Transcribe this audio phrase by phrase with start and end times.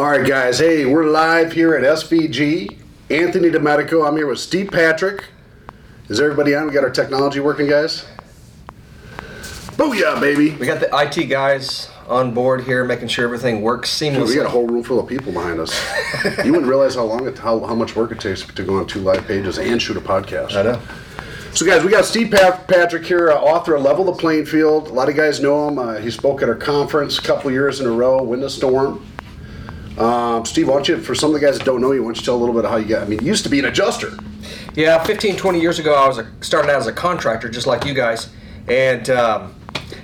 [0.00, 0.58] All right, guys.
[0.58, 2.78] Hey, we're live here at SVG.
[3.10, 4.08] Anthony Delmedico.
[4.08, 5.26] I'm here with Steve Patrick.
[6.08, 6.68] Is everybody on?
[6.68, 8.06] We got our technology working, guys?
[9.76, 10.56] Booyah, baby.
[10.56, 14.28] We got the IT guys on board here, making sure everything works Dude, seamlessly.
[14.28, 15.78] we got a whole room full of people behind us.
[16.46, 18.86] you wouldn't realize how long, it, how, how much work it takes to go on
[18.86, 20.54] two live pages and shoot a podcast.
[20.54, 20.82] I know.
[21.52, 24.88] So, guys, we got Steve Pat- Patrick here, uh, author of Level the Playing Field.
[24.88, 25.78] A lot of guys know him.
[25.78, 29.04] Uh, he spoke at our conference a couple years in a row, Win the Storm.
[30.00, 32.08] Um, Steve, why don't you, for some of the guys that don't know you, why
[32.08, 33.02] don't you tell a little bit of how you got?
[33.02, 34.12] I mean, you used to be an adjuster.
[34.74, 37.84] Yeah, 15, 20 years ago, I was a, started out as a contractor, just like
[37.84, 38.30] you guys,
[38.68, 39.54] and um,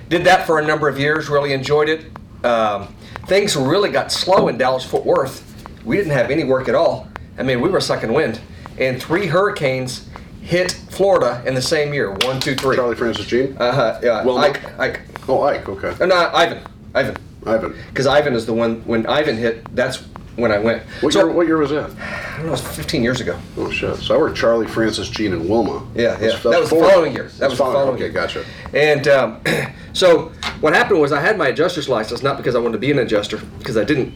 [0.09, 1.29] did that for a number of years.
[1.29, 2.05] Really enjoyed it.
[2.45, 2.93] Um,
[3.27, 5.43] things really got slow in Dallas Fort Worth.
[5.83, 7.07] We didn't have any work at all.
[7.37, 8.39] I mean, we were sucking wind,
[8.79, 10.07] and three hurricanes
[10.41, 12.11] hit Florida in the same year.
[12.11, 12.75] One, two, three.
[12.75, 13.57] Charley Frances Jeanne.
[13.57, 13.99] Uh huh.
[14.03, 14.23] Yeah.
[14.23, 14.79] Well, Ike.
[14.79, 15.01] Ike.
[15.27, 15.67] oh, Ike.
[15.69, 15.95] Okay.
[16.01, 16.63] Uh, no, Ivan.
[16.93, 17.17] Ivan.
[17.47, 17.75] Ivan.
[17.89, 18.81] Because Ivan is the one.
[18.85, 19.97] When Ivan hit, that's
[20.35, 20.83] when I went.
[21.01, 21.31] What so, year?
[21.33, 21.89] What year was that?
[21.99, 22.47] I don't know.
[22.49, 23.39] It was 15 years ago.
[23.57, 23.97] Oh shit!
[23.97, 25.85] So I worked Charley Frances Jeanne and Wilma.
[25.95, 26.15] Yeah, yeah.
[26.17, 27.29] That's- That was the following year.
[27.39, 28.07] That was the following year.
[28.07, 28.43] Okay, year.
[28.43, 28.45] gotcha.
[28.73, 29.41] And um,
[29.93, 30.31] so
[30.61, 32.99] what happened was I had my adjuster's license, not because I wanted to be an
[32.99, 34.15] adjuster, because I didn't.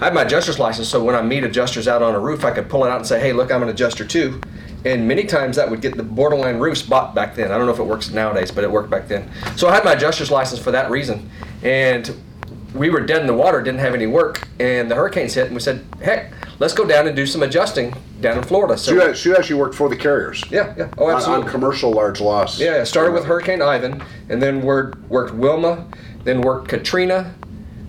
[0.00, 2.50] I had my adjuster's license, so when I meet adjusters out on a roof, I
[2.50, 4.40] could pull it out and say, "Hey, look, I'm an adjuster too."
[4.84, 7.50] And many times that would get the borderline roofs bought back then.
[7.50, 9.30] I don't know if it works nowadays, but it worked back then.
[9.56, 11.30] So I had my adjuster's license for that reason.
[11.62, 12.14] And
[12.74, 15.54] we were dead in the water, didn't have any work, and the hurricanes hit, and
[15.54, 19.06] we said, "Heck, let's go down and do some adjusting down in Florida." So So
[19.06, 20.42] you, so you actually worked for the carriers.
[20.50, 21.46] yeah, yeah, oh, absolutely.
[21.46, 22.58] On, commercial large loss.
[22.60, 25.86] Yeah, I started with Hurricane Ivan, and then worked, worked Wilma,
[26.24, 27.32] then worked Katrina.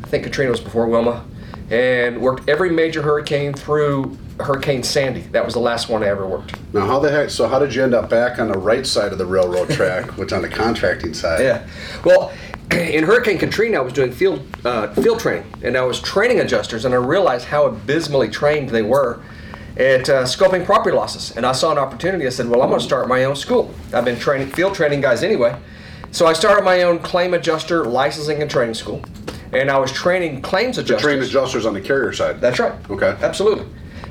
[0.03, 1.25] I think Katrina was before Wilma,
[1.72, 5.22] and worked every major hurricane through Hurricane Sandy.
[5.31, 6.55] That was the last one I ever worked.
[6.73, 7.30] Now, how the heck?
[7.31, 10.11] So how did you end up back on the right side of the railroad track,
[10.17, 11.39] which on the contracting side?
[11.39, 11.66] Yeah.
[12.03, 12.31] Well,
[12.71, 16.85] in Hurricane Katrina, I was doing field uh, field training, and I was training adjusters,
[16.85, 19.21] and I realized how abysmally trained they were
[19.77, 21.36] at uh, scoping property losses.
[21.36, 22.25] And I saw an opportunity.
[22.25, 23.73] I said, "Well, I'm going to start my own school.
[23.93, 25.55] I've been training field training guys anyway."
[26.11, 29.04] So I started my own claim adjuster licensing and training school,
[29.52, 31.02] and I was training claims adjusters.
[31.02, 32.39] To train adjusters on the carrier side.
[32.39, 32.73] That's right.
[32.89, 33.17] Okay.
[33.21, 33.65] Absolutely.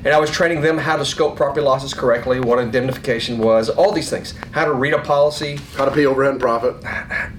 [0.04, 3.90] And I was training them how to scope property losses correctly, what indemnification was, all
[3.90, 6.82] these things, how to read a policy, How to pay overhead and profit.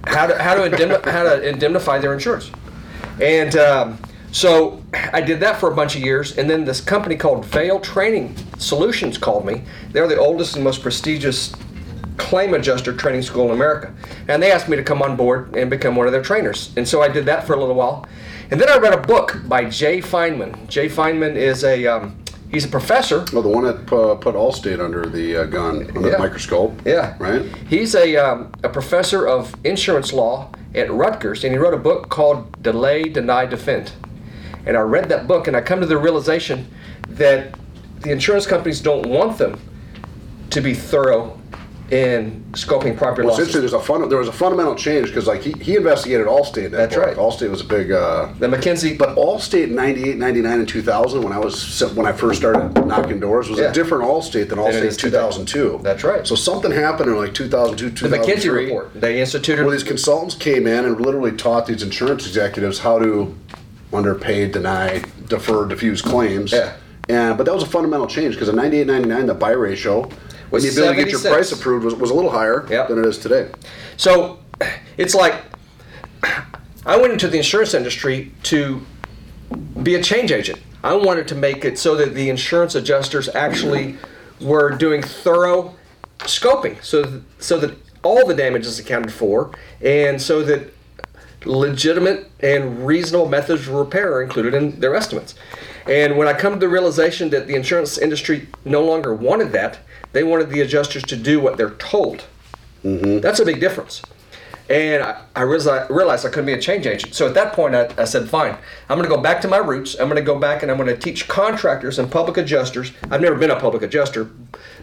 [0.08, 2.50] how to how to, indemni- how to indemnify their insurance.
[3.22, 4.00] And um,
[4.32, 4.84] so
[5.14, 8.36] I did that for a bunch of years, and then this company called Vale Training
[8.58, 9.62] Solutions called me.
[9.92, 11.54] They're the oldest and most prestigious
[12.18, 13.94] claim adjuster training school in America,
[14.28, 16.72] and they asked me to come on board and become one of their trainers.
[16.78, 18.06] And so I did that for a little while,
[18.50, 20.68] and then I read a book by Jay Feinman.
[20.68, 22.18] Jay Feinman is a um,
[22.52, 26.10] he's a professor Well, the one that uh, put Allstate under the uh, gun, under
[26.10, 26.14] Yeah.
[26.16, 26.80] the microscope.
[26.86, 27.16] Yeah.
[27.20, 27.44] Right?
[27.68, 32.10] He's a, um, a professor of insurance law at Rutgers, and he wrote a book
[32.10, 33.92] called Delay, Deny, Defend.
[34.66, 36.68] And I read that book, and I come to the realization
[37.10, 37.56] that
[38.02, 39.60] the insurance companies don't want them
[40.50, 41.40] to be thorough
[41.92, 43.54] in scoping property Well, losses.
[43.54, 46.72] There's a fun, there was a fundamental change because like he, he investigated Allstate.
[46.72, 47.06] That That's book.
[47.06, 47.16] right.
[47.18, 47.92] Allstate was a big.
[47.92, 52.12] Uh, The McKinsey, but Allstate in 98, 99, and 2000, when I was when I
[52.12, 53.70] first started knocking doors, was Yeah.
[53.70, 55.80] a different Allstate than Allstate in 2002.
[55.84, 56.26] That's right.
[56.26, 58.18] So something happened in like two thousand two, two thousand three.
[58.20, 58.66] the 2003.
[58.66, 59.62] McKinsey report, they instituted.
[59.64, 63.36] Well, these consultants came in and literally taught these insurance executives how to
[63.94, 66.52] underpay, deny, defer, diffuse claims.
[66.52, 66.74] Yeah.
[67.10, 70.10] And but that was a fundamental change because in 98, 99, the buy ratio
[70.52, 71.34] And the ability to get your 76.
[71.34, 72.88] price approved was, was a little higher Yep.
[72.90, 73.50] than it is today.
[73.98, 74.40] So
[74.98, 75.36] it's like
[76.86, 78.82] I went into the insurance industry to
[79.84, 80.60] be a change agent.
[80.84, 83.98] I wanted to make it so that the insurance adjusters actually
[84.40, 85.76] were doing thorough
[86.20, 89.52] scoping, so that, so that all the damage is accounted for,
[89.82, 90.72] and so that
[91.44, 95.36] legitimate and reasonable methods of repair are included in their estimates.
[95.88, 99.80] And when I come to the realization that the insurance industry no longer wanted that,
[100.16, 102.24] they wanted the adjusters to do what they're told.
[102.84, 104.02] That's a big difference.
[104.70, 107.14] And I, I realized, realized I couldn't be a change agent.
[107.14, 108.58] So at that point, I, I said, fine,
[108.90, 109.96] I'm going to go back to my roots.
[110.00, 112.94] I'm going to go back and I'm going to teach contractors and public adjusters.
[113.12, 114.30] I've never been a public adjuster,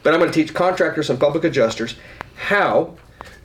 [0.03, 1.97] but I'm going to teach contractors and public adjusters
[2.37, 2.95] how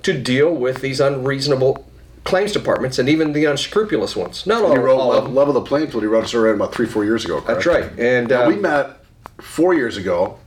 [0.03, 1.85] to deal with these unreasonable
[2.25, 4.45] claims departments and even the unscrupulous ones.
[4.45, 5.35] Not all, He wrote all of level, them.
[5.35, 6.03] level the playing field.
[6.03, 7.39] He wrote us around about three, four years ago.
[7.39, 7.63] Correct?
[7.63, 7.99] That's right.
[7.99, 8.97] And uh, we met
[9.41, 10.37] four years ago,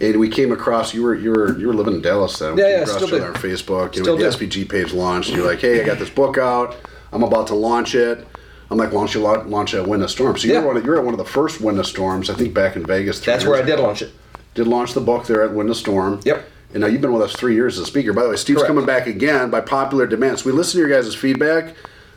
[0.00, 2.54] and we came across you were you were you were living in Dallas then.
[2.54, 3.24] We Yeah, yeah, across still do.
[3.24, 3.96] on Facebook.
[3.96, 4.36] You Still know, the.
[4.36, 5.30] SVG page launched.
[5.30, 6.76] You're like, hey, I got this book out.
[7.12, 8.26] I'm about to launch it.
[8.70, 10.36] I'm like, why don't you launch at Win the Storm?
[10.36, 10.60] So you Yeah.
[10.60, 12.52] were one of, you were at one of the first Win the Storms, I think,
[12.52, 13.20] back in Vegas.
[13.20, 13.84] that's where I did ago.
[13.84, 14.10] launch it.
[14.54, 16.20] Did launch the book there at Win the Storm.
[16.24, 16.44] Yep.
[16.74, 18.12] And now you've been with us three years as a speaker.
[18.12, 18.68] By the way, Steve's Correct.
[18.68, 20.40] coming back again by popular demand.
[20.40, 21.74] So we listen to your guys' feedback.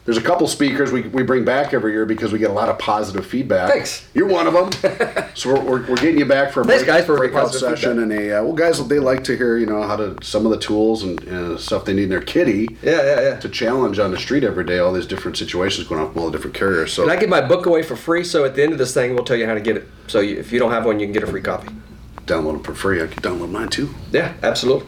[0.09, 2.67] There's a couple speakers we, we bring back every year because we get a lot
[2.67, 3.69] of positive feedback.
[3.69, 4.07] Thanks.
[4.15, 5.29] You're one of them.
[5.35, 7.99] so we're, we're, we're getting you back for a Thanks, break- guys, for breakout session
[7.99, 10.51] and a uh, well, guys, they like to hear you know how to some of
[10.51, 13.35] the tools and uh, stuff they need in their kitty Yeah, yeah, yeah.
[13.39, 14.79] to challenge on the street every day.
[14.79, 16.91] All these different situations going on from all the different carriers.
[16.91, 18.95] So And I give my book away for free, so at the end of this
[18.95, 19.87] thing, we'll tell you how to get it.
[20.07, 21.67] So you, if you don't have one, you can get a free copy.
[22.25, 23.03] download it for free.
[23.03, 23.93] I can download mine too.
[24.11, 24.87] Yeah, absolutely.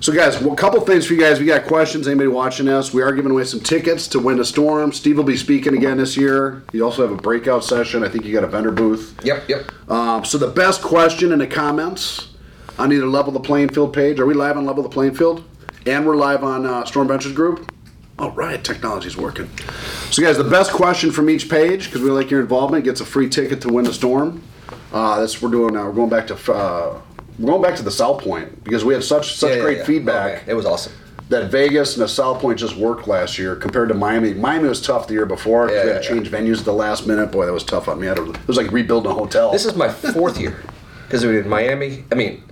[0.00, 1.38] So, guys, a couple things for you guys.
[1.38, 4.44] You got questions, anybody watching us, we are giving away some tickets to win the
[4.46, 4.92] storm.
[4.92, 6.62] Steve will be speaking again this year.
[6.72, 8.02] You also have a breakout session.
[8.02, 9.14] I think you got a vendor booth.
[9.22, 9.90] Yep, yep.
[9.90, 12.30] Um, so, the best question in the comments
[12.78, 14.18] on either Level the Playing Field page.
[14.20, 15.44] Are we live on Level the Playing Field?
[15.84, 17.70] And we're live on uh, Storm Ventures Group.
[18.18, 19.50] All right, technology's working.
[20.10, 23.04] So, guys, the best question from each page, because we like your involvement, gets a
[23.04, 24.42] free ticket to win the storm.
[24.94, 25.86] Uh, that's what we're doing now.
[25.86, 27.00] We're going back to uh,
[27.44, 29.84] going back to the South Point because we had such such Yeah, great yeah.
[29.84, 30.92] feedback it was awesome.
[31.28, 34.34] that Vegas and the South Point just worked last year compared to Miami.
[34.34, 37.06] Miami was tough the year before Yeah, we had to change venues at the last
[37.06, 37.30] minute.
[37.30, 38.06] Boy, that was tough on me.
[38.08, 39.52] I had to- It was like rebuilding a hotel.
[39.52, 40.60] This is my fourth year
[41.06, 42.04] because we did Miami.
[42.10, 42.42] I mean,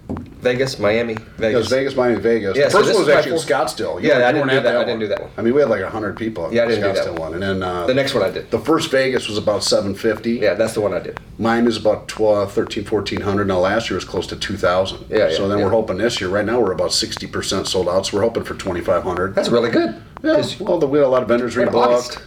[0.40, 1.58] Vegas, Miami, it Vegas.
[1.58, 2.56] was Vegas, Miami, Vegas.
[2.56, 4.00] Yeah, the first this one was actually in Scottsdale.
[4.00, 4.76] You Yeah, I didn't do at that.
[4.76, 5.30] I didn't do that one.
[5.36, 6.46] I mean, we had like hundred people.
[6.46, 7.32] At Yeah, I didn't do that Scottsdale one.
[7.32, 8.50] one, and then uh, The next one I did.
[8.50, 10.34] the first Vegas was about seven fifty.
[10.34, 11.18] Yeah, that's the one I did.
[11.38, 13.46] Mine is about 12, 13, 1400.
[13.46, 15.06] Now last year was close to 2000.
[15.08, 15.36] Yeah, yeah.
[15.36, 15.64] So then yeah.
[15.64, 18.06] we're hoping this year, right now we're about 60% sold out.
[18.06, 19.34] So we're hoping for 2500.
[19.34, 20.00] That's really good.
[20.22, 20.42] Yeah.
[20.60, 22.22] well, the, we had a lot of vendors rebooked.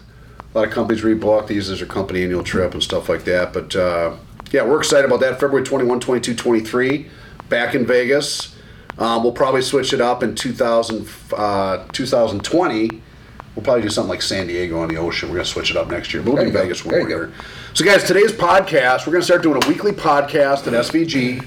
[0.54, 1.48] A lot of companies rebooked.
[1.48, 3.54] These as their company annual trip and stuff like that.
[3.54, 4.16] But uh,
[4.52, 5.40] yeah, we're excited about that.
[5.40, 7.10] February 21, 22, 23,
[7.52, 8.56] back in Vegas.
[8.98, 13.02] Um, we'll probably switch it up in 2000, uh, 2020.
[13.56, 15.30] We'll probably do something like San Diego on the ocean.
[15.30, 16.24] We're going to switch it up next year.
[16.24, 16.52] But we'll do.
[16.52, 17.34] Vegas one There more you year.
[17.74, 21.46] So, guys, today's podcast, we're going to start doing a weekly podcast at SVG.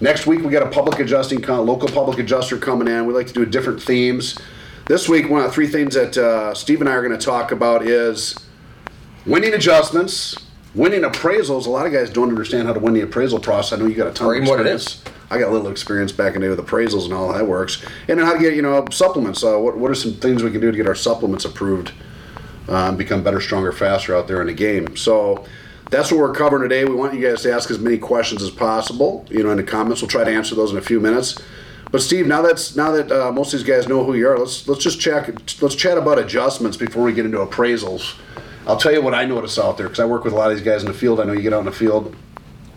[0.00, 3.06] Next week, we got a public adjusting, local public adjuster coming in.
[3.06, 4.38] We like to do different themes.
[4.86, 7.24] This week, one of the three things that uh, Steve and I are going to
[7.24, 8.36] talk about is
[9.26, 10.36] winning adjustments,
[10.74, 11.66] winning appraisals.
[11.66, 13.78] A lot of guys don't understand how to win the appraisal process.
[13.78, 15.02] I know you got a ton Or of even what it experience.
[15.30, 17.84] I got a little experience back in the day with appraisals and all that works.
[18.08, 19.44] And then how to get, you know, supplements.
[19.44, 21.92] Uh, what, what are some things we can do to get our supplements approved,
[22.68, 24.96] um, become better, stronger, faster out there in the game?
[24.96, 25.44] So
[25.90, 26.84] that's what we're covering today.
[26.84, 29.64] We want you guys to ask as many questions as possible, you know, in the
[29.64, 30.00] comments.
[30.00, 31.38] We'll try to answer those in a few minutes.
[31.90, 34.38] But Steve, now that's now that uh, most of these guys know who you are,
[34.38, 35.28] let's let's just check
[35.62, 38.18] let's chat about adjustments before we get into appraisals.
[38.68, 40.56] I'll tell you what I notice out there because I work with a lot of
[40.56, 41.20] these guys in the field.
[41.20, 42.14] I know you get out in the field.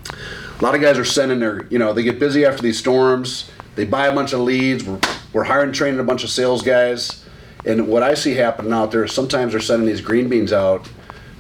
[0.07, 3.51] A lot of guys are sending their, you know, they get busy after these storms.
[3.75, 4.85] They buy a bunch of leads.
[4.85, 5.01] We're,
[5.33, 7.25] we're hiring training a bunch of sales guys.
[7.65, 10.89] And what I see happening out there is sometimes they're sending these green beans out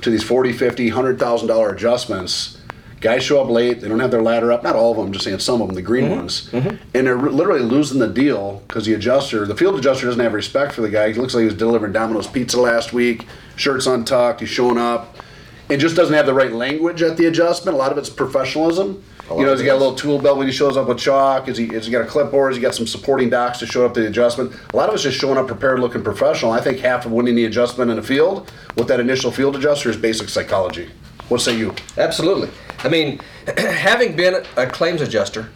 [0.01, 2.57] to these 40, 50, $100,000 adjustments.
[3.01, 3.81] Guys show up late.
[3.81, 4.61] They don't have their ladder up.
[4.63, 6.49] Not all of them, I'm just saying some of them, the green ones.
[6.93, 10.71] And they're literally losing the deal because the adjuster, the field adjuster doesn't have respect
[10.73, 11.11] for the guy.
[11.11, 13.25] He looks like he was delivering Domino's pizza last week.
[13.55, 14.39] Shirt's untucked.
[14.39, 15.15] He's showing up
[15.69, 17.75] and just doesn't have the right language at the adjustment.
[17.75, 19.03] A lot of it's professionalism.
[19.29, 20.99] You know, lot has he got a little tool belt when he shows up with
[20.99, 21.47] chalk?
[21.47, 22.51] Is he, has he got a clipboard?
[22.51, 24.53] Has he got some supporting docs to show up the adjustment?
[24.73, 26.51] A lot of us just showing up prepared, looking professional.
[26.51, 29.89] I think half of winning the adjustment in the field with that initial field adjuster
[29.89, 30.89] is basic psychology.
[31.31, 31.73] What say you?
[31.97, 32.49] Absolutely.
[32.79, 33.21] I mean,
[33.57, 35.49] having been a claims adjuster,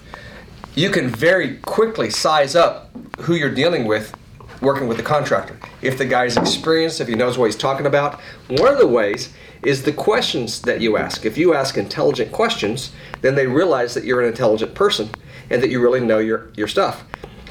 [0.73, 4.15] you can very quickly size up who you're dealing with
[4.61, 5.59] working with the contractor.
[5.81, 8.21] If the guy's experienced, if he knows what he's talking about.
[8.47, 9.33] One of the ways
[9.65, 11.25] is the questions that you ask.
[11.25, 15.09] If you ask intelligent questions, then they realize that you're an intelligent person
[15.49, 17.03] and that you really know your, your stuff.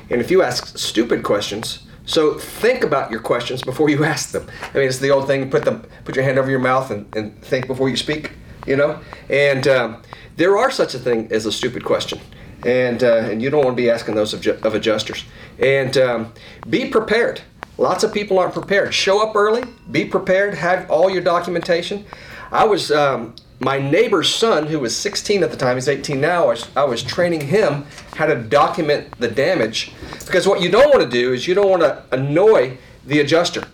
[0.09, 4.49] And if you ask stupid questions, so think about your questions before you ask them.
[4.75, 5.73] I mean, it's the old thing: put the
[6.05, 8.33] put your hand over your mouth and, and think before you speak.
[8.67, 10.03] You know, and um,
[10.37, 12.19] there are such a thing as a stupid question,
[12.65, 15.25] and uh, and you don't want to be asking those of, of adjusters.
[15.59, 16.33] And um,
[16.69, 17.43] be prepared.
[17.77, 18.95] Lots of people aren't prepared.
[18.95, 19.65] Show up early.
[19.91, 20.55] Be prepared.
[20.55, 22.07] Have all your documentation.
[22.53, 23.35] I was um,
[23.65, 26.45] my neighbor's son, who was 16 at the time, he's 18 now.
[26.45, 29.93] I was, I was training him how to document the damage
[30.27, 33.67] because what you don't want to do is you don't want to annoy the adjuster.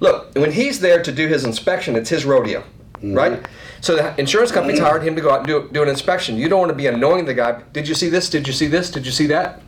[0.00, 3.14] Look, when he's there to do his inspection, it's his rodeo, mm-hmm.
[3.14, 3.46] right?
[3.80, 6.36] So the insurance company's hired him to go out and do, do an inspection.
[6.36, 7.62] You don't want to be annoying the guy.
[7.72, 8.28] Did you see this?
[8.28, 8.90] Did you see this?
[8.90, 9.62] Did you see that?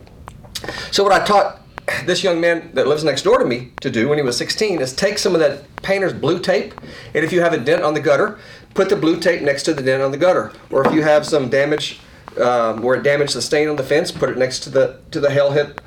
[0.91, 1.61] So what I taught
[2.05, 4.81] this young man that lives next door to me to do when he was 16
[4.81, 6.73] is take some of that painter's blue tape,
[7.13, 8.39] and if you have a dent on the gutter,
[8.79, 10.53] put the blue tape next to the dent on the gutter.
[10.71, 11.99] Or if you have some damage
[12.39, 15.19] um, where it damaged the stain on the fence, put it next to the to
[15.19, 15.81] the hail hit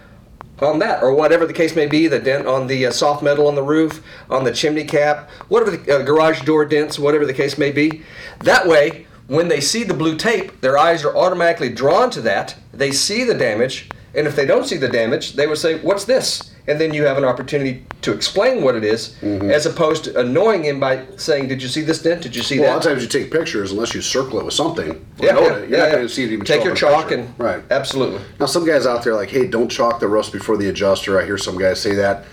[0.61, 3.49] on that, or whatever the case may be, the dent on the uh, soft metal
[3.49, 7.33] on the roof, on the chimney cap, whatever the uh, garage door dents, whatever the
[7.33, 8.03] case may be.
[8.41, 12.57] That way, when they see the blue tape, their eyes are automatically drawn to that.
[12.75, 16.05] They see the damage, and if they don't see the damage, they would say, "What's
[16.05, 19.51] this?" And then you have an opportunity to explain what it is, mm-hmm.
[19.51, 22.23] as opposed to annoying him by saying, "Did you see this dent?
[22.23, 24.39] Did you see Well, a that?" lot of times you take pictures unless you circle
[24.39, 25.05] it with something.
[25.19, 25.91] yeah, yeah, it, You're yeah, not yeah.
[25.93, 26.45] going to see it even.
[26.45, 27.23] Take your chalk picture.
[27.25, 27.63] and right.
[27.71, 28.21] absolutely.
[28.39, 31.21] Now, some guys out there are like, hey, don't chalk the rust before the adjuster.
[31.21, 32.25] I hear some guys say that.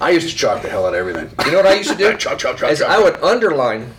[0.00, 1.30] I used to chalk the hell out of everything.
[1.46, 2.14] You know what I used to do?
[2.18, 2.90] Chalk, chalk, chalk, Is chalk.
[2.90, 3.94] I would underline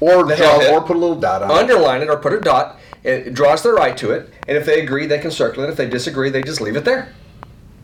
[0.00, 1.54] or the draw, or put a little dot on it.
[1.54, 2.78] underline it or put a dot.
[3.02, 5.70] It draws their eye to it, and if they agree, they can circle it.
[5.70, 7.12] If they disagree, they just leave it there.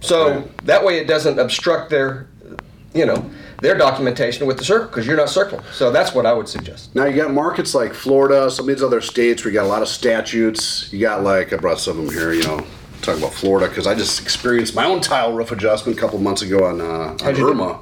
[0.00, 2.26] So that way, it doesn't obstruct their,
[2.94, 3.30] you know,
[3.60, 5.62] their documentation with the circle because you're not circling.
[5.72, 6.94] So that's what I would suggest.
[6.94, 9.68] Now you got markets like Florida, some of these other states where you got a
[9.68, 10.90] lot of statutes.
[10.92, 12.32] You got like I brought some of them here.
[12.32, 12.66] You know,
[13.02, 16.42] talk about Florida because I just experienced my own tile roof adjustment a couple months
[16.42, 17.36] ago on, uh, on?
[17.36, 17.80] Irma.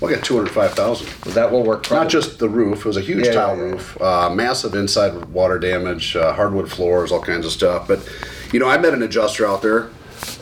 [0.00, 1.08] Well, I got two hundred five thousand.
[1.32, 1.90] That will work.
[1.90, 3.70] Not just the roof; it was a huge Yeah, tile yeah, yeah.
[3.70, 7.88] roof, uh, massive inside water damage, uh, hardwood floors, all kinds of stuff.
[7.88, 8.06] But
[8.52, 9.88] you know, I met an adjuster out there,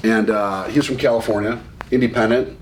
[0.04, 1.60] and uh, he was from California,
[1.90, 2.58] independent.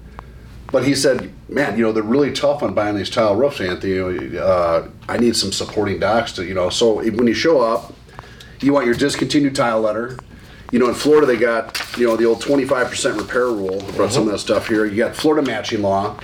[0.72, 3.94] But he said, "Man, you know, they're really tough on buying these tile roofs, Anthony.
[3.94, 6.70] You know, uh, I need some supporting docs to, you know.
[6.70, 7.92] So when you show up,
[8.60, 10.16] you want your discontinued tile letter.
[10.70, 13.82] You know, in Florida they got you know the old twenty five percent repair rule.
[13.82, 14.84] I brought some of that stuff here.
[14.84, 16.16] You got Florida matching law,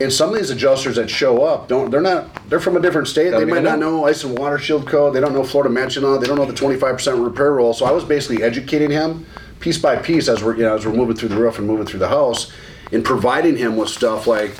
[0.00, 1.90] and some of these adjusters that show up don't.
[1.90, 2.50] They're not.
[2.50, 3.30] They're from a different state.
[3.30, 3.98] Don't they might not know.
[3.98, 5.14] know ice and water shield code.
[5.14, 6.18] They don't know Florida matching law.
[6.18, 7.72] They don't know the twenty five percent repair rule.
[7.72, 9.24] So I was basically educating him
[9.60, 11.86] piece by piece as we're you know as we're moving through the roof and moving
[11.86, 12.52] through the house,
[12.92, 14.52] and providing him with stuff like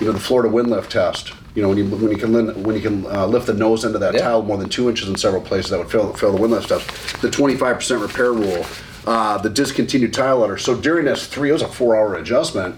[0.00, 1.32] you know the Florida wind lift test.
[1.54, 3.84] You know when you when you can lin- when you can uh, lift the nose
[3.84, 4.20] end of that Yeah.
[4.20, 6.68] tile more than two inches in several places that would fail fail the wind lift
[6.68, 7.20] test.
[7.22, 8.66] The twenty five percent repair rule,
[9.06, 10.58] uh, the discontinued tile letter.
[10.58, 12.76] So during this three, it was a four hour adjustment.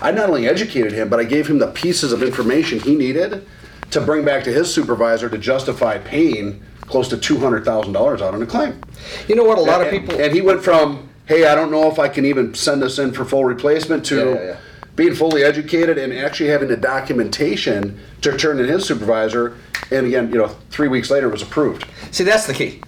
[0.00, 3.46] I not only educated him, but I gave him the pieces of information he needed
[3.90, 8.20] to bring back to his supervisor to justify paying close to two hundred thousand dollars
[8.22, 8.80] out on a claim.
[9.28, 9.58] You know what?
[9.58, 10.20] A lot of people.
[10.20, 13.12] And he went from, hey, I don't know if I can even send this in
[13.12, 14.56] for full replacement to Yeah, yeah, yeah.
[14.96, 19.56] being fully educated and actually having the documentation to turn in his supervisor.
[19.90, 21.84] And again, you know, three weeks later it was approved.
[22.10, 22.80] See, that's the key.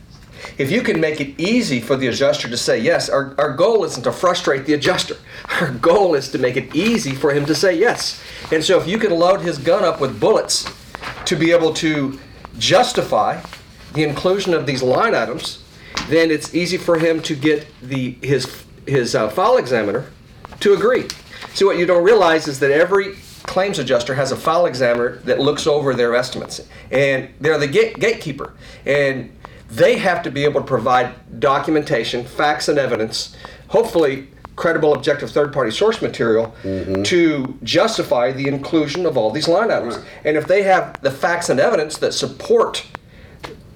[0.58, 3.84] If you can make it easy for the adjuster to say yes, our, our goal
[3.84, 5.16] isn't to frustrate the adjuster.
[5.60, 8.20] Our goal is to make it easy for him to say yes.
[8.52, 10.68] And so if you can load his gun up with bullets
[11.26, 12.18] to be able to
[12.58, 13.40] justify
[13.96, 15.64] the inclusion of these line items,
[16.08, 20.06] then it's easy for him to get the his his uh, file examiner
[20.60, 21.08] to agree.
[21.54, 25.40] See, what you don't realize is that every claims adjuster has a file examiner that
[25.40, 26.60] looks over their estimates,
[26.90, 29.36] and they're the gate, gatekeeper, and
[29.68, 33.36] they have to be able to provide documentation, facts, and evidence,
[33.68, 36.54] hopefully credible, objective third-party source material
[37.04, 39.98] to justify the inclusion of all these line items.
[40.24, 42.86] And if they have the facts and evidence that support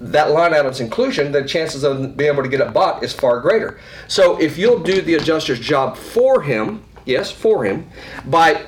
[0.00, 3.40] that line item's inclusion, the chances of being able to get it bought is far
[3.40, 3.78] greater.
[4.08, 7.88] So if you'll do the adjuster's job for him, yes, for him,
[8.24, 8.66] by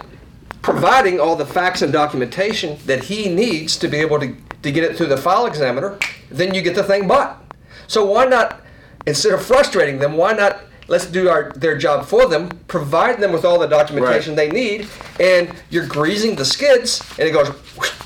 [0.61, 4.85] providing all the facts and documentation that he needs to be able to, to get
[4.85, 5.99] it through the file examiner,
[6.31, 7.43] then you get the thing bought.
[7.89, 8.61] So why not,
[9.07, 13.33] instead of frustrating them, why not let's do our their job for them, provide them
[13.33, 17.51] with all the documentation they need, and you're greasing the skids, and it goes,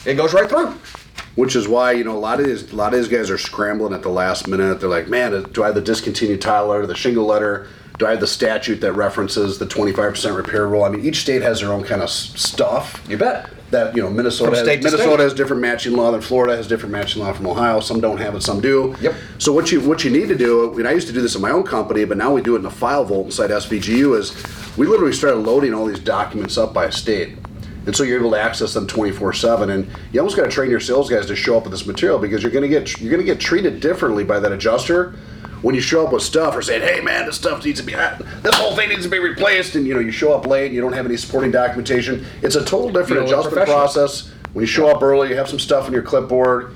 [0.06, 0.74] it goes right through.
[1.36, 3.38] Which is why you know a lot of these a lot of these guys are
[3.38, 4.80] scrambling at the last minute.
[4.80, 7.68] They're like, man, do I have the discontinued tile letter, the shingle letter?
[7.98, 10.84] Do I have the statute that references the 25% repair rule?
[10.84, 13.02] I mean, each state has their own kind of stuff.
[13.08, 13.50] You bet.
[13.70, 15.18] That you know, Minnesota has, Minnesota state.
[15.20, 17.80] has different matching law than Florida has different matching law from Ohio.
[17.80, 18.94] Some don't have it, some do.
[19.00, 19.14] Yep.
[19.38, 21.42] So what you what you need to do, I I used to do this in
[21.42, 24.16] my own company, but now we do it in a file vault inside SVGU.
[24.16, 27.36] Is we literally started loading all these documents up by state,
[27.86, 29.70] and so you're able to access them 24 seven.
[29.70, 32.18] And you almost got to train your sales guys to show up with this material
[32.18, 35.16] because you're going to get you're going to get treated differently by that adjuster
[35.62, 37.94] when you show up with stuff or saying, "Hey man, this stuff needs to be
[37.94, 40.66] ah, this whole thing needs to be replaced," and you know you show up late
[40.66, 42.26] and you don't have any supporting documentation.
[42.42, 44.30] It's a total different You don't adjustment process.
[44.52, 46.74] When you show up early, you have some stuff in your clipboard.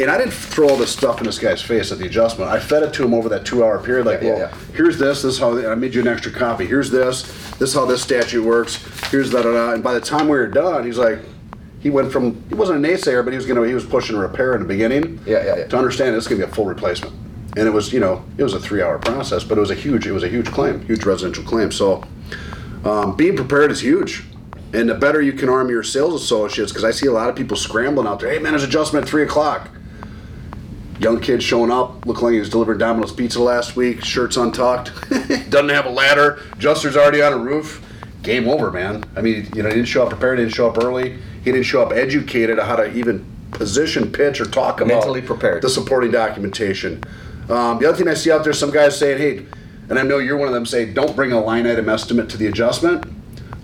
[0.00, 2.50] And I didn't throw all this stuff in this guy's face at the adjustment.
[2.50, 4.06] I fed it to him over that two-hour period.
[4.06, 4.56] Like, Yeah, well, yeah.
[4.74, 5.22] here's this.
[5.22, 6.66] This is how I made you an extra copy.
[6.66, 7.22] Here's this.
[7.58, 8.84] This is how this statute works.
[9.10, 9.72] Here's da da da.
[9.74, 11.20] And by the time we were done, he's like,
[11.78, 14.18] he went from he wasn't a naysayer, but he was gonna he was pushing a
[14.18, 15.20] repair in the beginning.
[15.26, 15.66] Yeah, yeah, yeah.
[15.68, 17.14] To understand it's gonna be a full replacement.
[17.56, 20.06] And it was you know it was a three-hour process, but it was a huge
[20.06, 21.70] it was a huge claim, huge residential claim.
[21.70, 22.02] So
[22.84, 24.24] um, being prepared is huge.
[24.72, 27.36] And the better you can arm your sales associates, because I see a lot of
[27.36, 28.30] people scrambling out there.
[28.30, 29.68] Hey man, there's adjustment at three o'clock.
[31.04, 34.90] Young kid showing up, looked like he was delivering Domino's pizza last week, shirts untucked,
[35.50, 37.84] doesn't have a ladder, Juster's already on a roof.
[38.22, 39.04] Game over, man.
[39.14, 41.52] I mean, you know, he didn't show up prepared, he didn't show up early, he
[41.52, 45.60] didn't show up educated on how to even position, pitch, or talk about Mentally prepared.
[45.60, 47.04] the supporting documentation.
[47.50, 49.46] Um, the other thing I see out there, some guys saying, hey,
[49.90, 52.38] and I know you're one of them, say, don't bring a line item estimate to
[52.38, 53.04] the adjustment.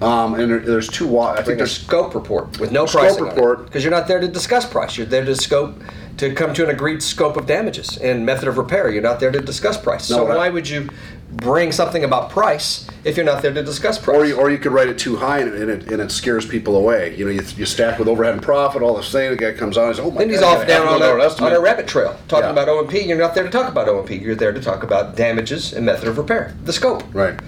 [0.02, 1.18] Um, and there, there's two.
[1.18, 3.64] I think there's scope report with no Scope pricing report.
[3.66, 4.96] because you're not there to discuss price.
[4.96, 5.74] You're there to scope
[6.18, 8.90] to come to an agreed scope of damages and method of repair.
[8.90, 10.10] You're not there to discuss price.
[10.10, 10.88] No, so I- why would you
[11.32, 14.16] bring something about price if you're not there to discuss price?
[14.16, 16.10] Or you, or you could write it too high and it, and it, and it
[16.10, 17.14] scares people away.
[17.16, 19.76] You know, you, you stack with overhead and profit, all this thing, the guy comes
[19.78, 21.86] on and says, oh my then he's God, off down on a, on a rabbit
[21.86, 22.50] trail talking Yeah.
[22.52, 23.02] about O&P.
[23.06, 24.16] You're not there to talk about O&P.
[24.16, 27.04] You're there to talk about damages and method of repair, the scope.
[27.14, 27.38] Right.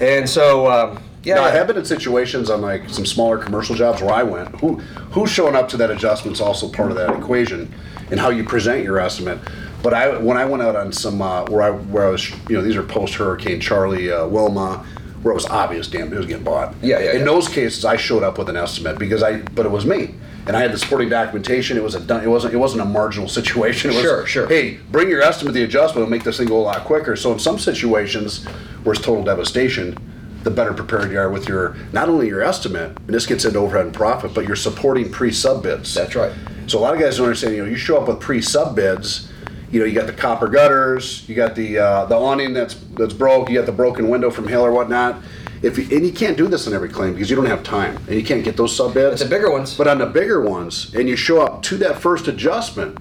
[0.00, 1.34] And so, um, yeah.
[1.36, 4.48] Now, I have been in situations on like some smaller commercial jobs where I went.
[4.60, 4.76] Who
[5.10, 7.74] who's showing up to that adjustment's also part of that equation,
[8.10, 9.38] and how you present your estimate.
[9.82, 12.56] But I when I went out on some uh, where I where I was you
[12.56, 14.84] know these are post Hurricane Charley, uh, Wilma,
[15.22, 16.74] where it was obvious, damn, it was getting bought.
[16.82, 17.24] Yeah, yeah, In yeah.
[17.24, 20.14] those cases, I showed up with an estimate because I but it was me.
[20.46, 21.76] And I had the supporting documentation.
[21.76, 22.24] It was a done.
[22.24, 22.54] It wasn't.
[22.54, 23.90] It wasn't a marginal situation.
[23.90, 24.48] It was, Sure, sure.
[24.48, 27.16] Hey, bring your estimate, the adjustment, will make this thing go a lot quicker.
[27.16, 28.44] So in some situations
[28.82, 29.96] where it's total devastation,
[30.44, 33.58] the better prepared you are with your not only your estimate, and this gets into
[33.58, 35.92] overhead and profit, but your supporting pre-sub bids.
[35.94, 36.32] That's right.
[36.66, 37.56] So a lot of guys don't understand.
[37.56, 39.30] You know, you show up with pre-sub bids.
[39.70, 43.12] You know, you got the copper gutters, you got the uh, the awning that's that's
[43.12, 45.22] broke, you got the broken window from hail or whatnot.
[45.60, 47.96] If you, and you can't do this on every claim because you don't have time,
[48.06, 49.20] and you can't get those sub bids.
[49.20, 49.76] The bigger ones.
[49.76, 52.96] But on the bigger ones, and you show up to that first adjustment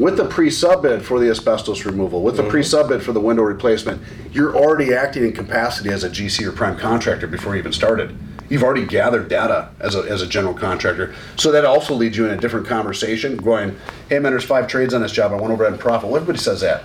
[0.00, 2.50] with the pre-sub bid for the asbestos removal, with the Mm-hmm.
[2.50, 4.02] pre-sub bid for the window replacement,
[4.32, 8.16] you're already acting in capacity as a GC or prime contractor before you even started.
[8.48, 11.14] You've already gathered data as a, as a general contractor.
[11.36, 13.78] So that also leads you in a different conversation going,
[14.08, 15.32] hey man, there's five trades on this job.
[15.32, 16.08] I went over and profit.
[16.08, 16.82] Well, everybody says that.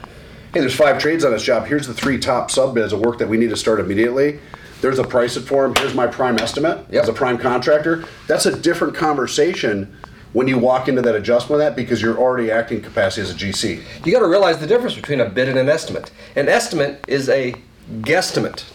[0.53, 1.65] Hey, there's five trades on this job.
[1.65, 4.39] Here's the three top sub bids of work that we need to start immediately.
[4.81, 5.73] There's a price it for them.
[5.77, 8.03] Here's my prime estimate as a prime contractor.
[8.27, 9.95] That's a different conversation
[10.35, 13.33] when you walk into that adjustment of that because you're already acting capacity as a
[13.33, 13.81] GC.
[14.05, 16.11] You got to realize the difference between a bid and an estimate.
[16.35, 17.55] An estimate is a
[18.01, 18.65] guesstimate.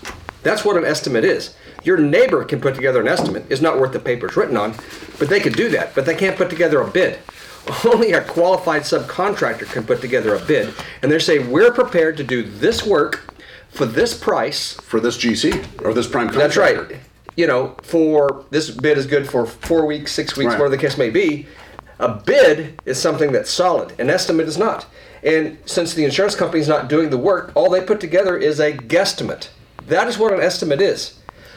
[0.42, 1.54] That's what an estimate is.
[1.84, 3.44] Your neighbor can put together an estimate.
[3.50, 4.74] It's not worth the paper it's written on,
[5.18, 5.94] but they could do that.
[5.94, 7.18] But they can't put together a bid.
[7.84, 12.24] Only a qualified subcontractor can put together a bid, and they say we're prepared to
[12.24, 13.34] do this work
[13.68, 14.72] for this price.
[14.72, 16.38] for this GC or this prime contractor.
[16.38, 17.00] That's right.
[17.40, 20.58] You know, for this bid is good for four weeks, six weeks, Right.
[20.58, 21.46] whatever the case may be.
[21.98, 23.94] A bid is something that's solid.
[23.98, 24.84] An estimate is not.
[25.22, 28.60] And since the insurance company is not doing the work, all they put together is
[28.60, 29.48] a guesstimate.
[29.88, 31.14] That is what an estimate is.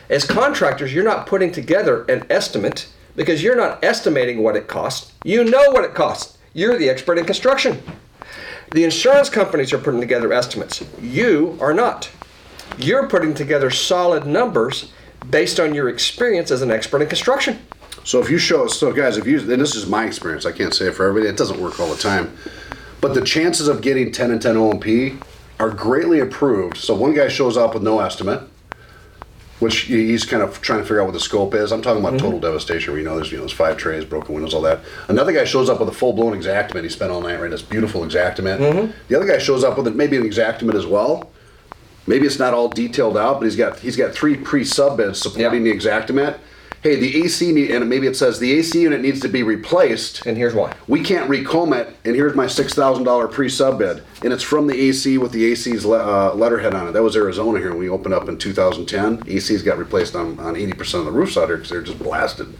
[0.09, 5.11] As contractors, you're not putting together an estimate because you're not estimating what it costs.
[5.25, 6.37] You know what it costs.
[6.53, 7.83] You're the expert in construction.
[8.71, 10.81] The insurance companies are putting together estimates.
[11.01, 12.09] You are not.
[12.77, 14.93] You're putting together solid numbers
[15.29, 17.59] based on your experience as an expert in construction.
[18.03, 20.73] So if you show, so guys, if you, and this is my experience, I can't
[20.73, 22.35] say it for everybody, it doesn't work all the time,
[22.99, 25.17] but the chances of getting 10 and 10 O&P
[25.59, 26.77] are greatly improved.
[26.77, 28.41] So one guy shows up with no estimate,
[29.59, 31.71] which he's kind of trying to figure out what the scope is.
[31.71, 32.41] I'm talking about total mm-hmm.
[32.41, 34.81] devastation where you know there's, you know, there's five trays, broken windows, all that.
[35.07, 36.83] Another guy shows up with a full blown Xactimate.
[36.83, 37.49] He spent all night, right?
[37.49, 38.59] This beautiful Xactimate.
[38.59, 38.91] Mm-hmm.
[39.07, 41.31] The other guy shows up with maybe an Xactimate as well.
[42.05, 45.21] Maybe it's not all detailed out, but he's got he's got three pre sub bids
[45.21, 46.39] supporting the Xactimate.
[46.81, 50.25] Hey, the AC need, and maybe it says the AC unit needs to be replaced.
[50.25, 50.75] And here's why.
[50.89, 54.43] We can't recomb it, and here's my six thousand dollar pre sub bid, and it's
[54.43, 55.97] from the AC with the AC's le-
[56.31, 56.91] uh, letterhead on it.
[56.91, 59.23] That was Arizona here when we opened up in 2010.
[59.33, 61.99] AC's got replaced on on 80 percent of the roofs out here because they're just
[61.99, 62.53] blasted.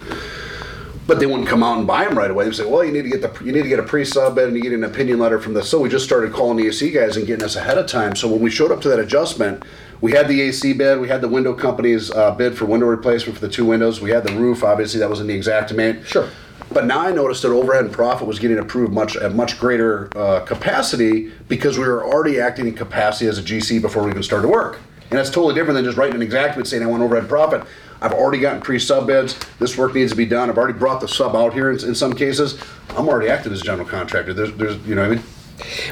[1.06, 2.46] But they wouldn't come out and buy them right away.
[2.46, 4.48] They say, "Well, you need to get the you need to get a pre-sub bid
[4.48, 6.92] and you get an opinion letter from the." So we just started calling the AC
[6.92, 8.16] guys and getting us ahead of time.
[8.16, 9.64] So when we showed up to that adjustment,
[10.00, 13.38] we had the AC bid, we had the window company's uh, bid for window replacement
[13.38, 14.64] for the two windows, we had the roof.
[14.64, 16.06] Obviously, that was in the Xactimate.
[16.06, 16.30] Sure.
[16.72, 20.10] But now I noticed that overhead and profit was getting approved much at much greater
[20.18, 24.24] uh, capacity because we were already acting in capacity as a GC before we even
[24.24, 24.80] started work.
[25.10, 27.64] And that's totally different than just writing an exact Xactimate saying I want overhead profit.
[28.04, 29.40] I've already gotten pre-sub bids.
[29.60, 30.50] This work needs to be done.
[30.50, 32.62] I've already brought the sub out here in, in some cases.
[32.90, 34.34] I'm already acting as a general contractor.
[34.34, 35.24] There's, there's, you know, what I mean,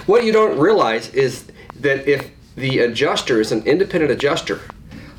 [0.07, 1.45] What you don't realize is
[1.79, 4.59] that if the adjuster is an independent adjuster,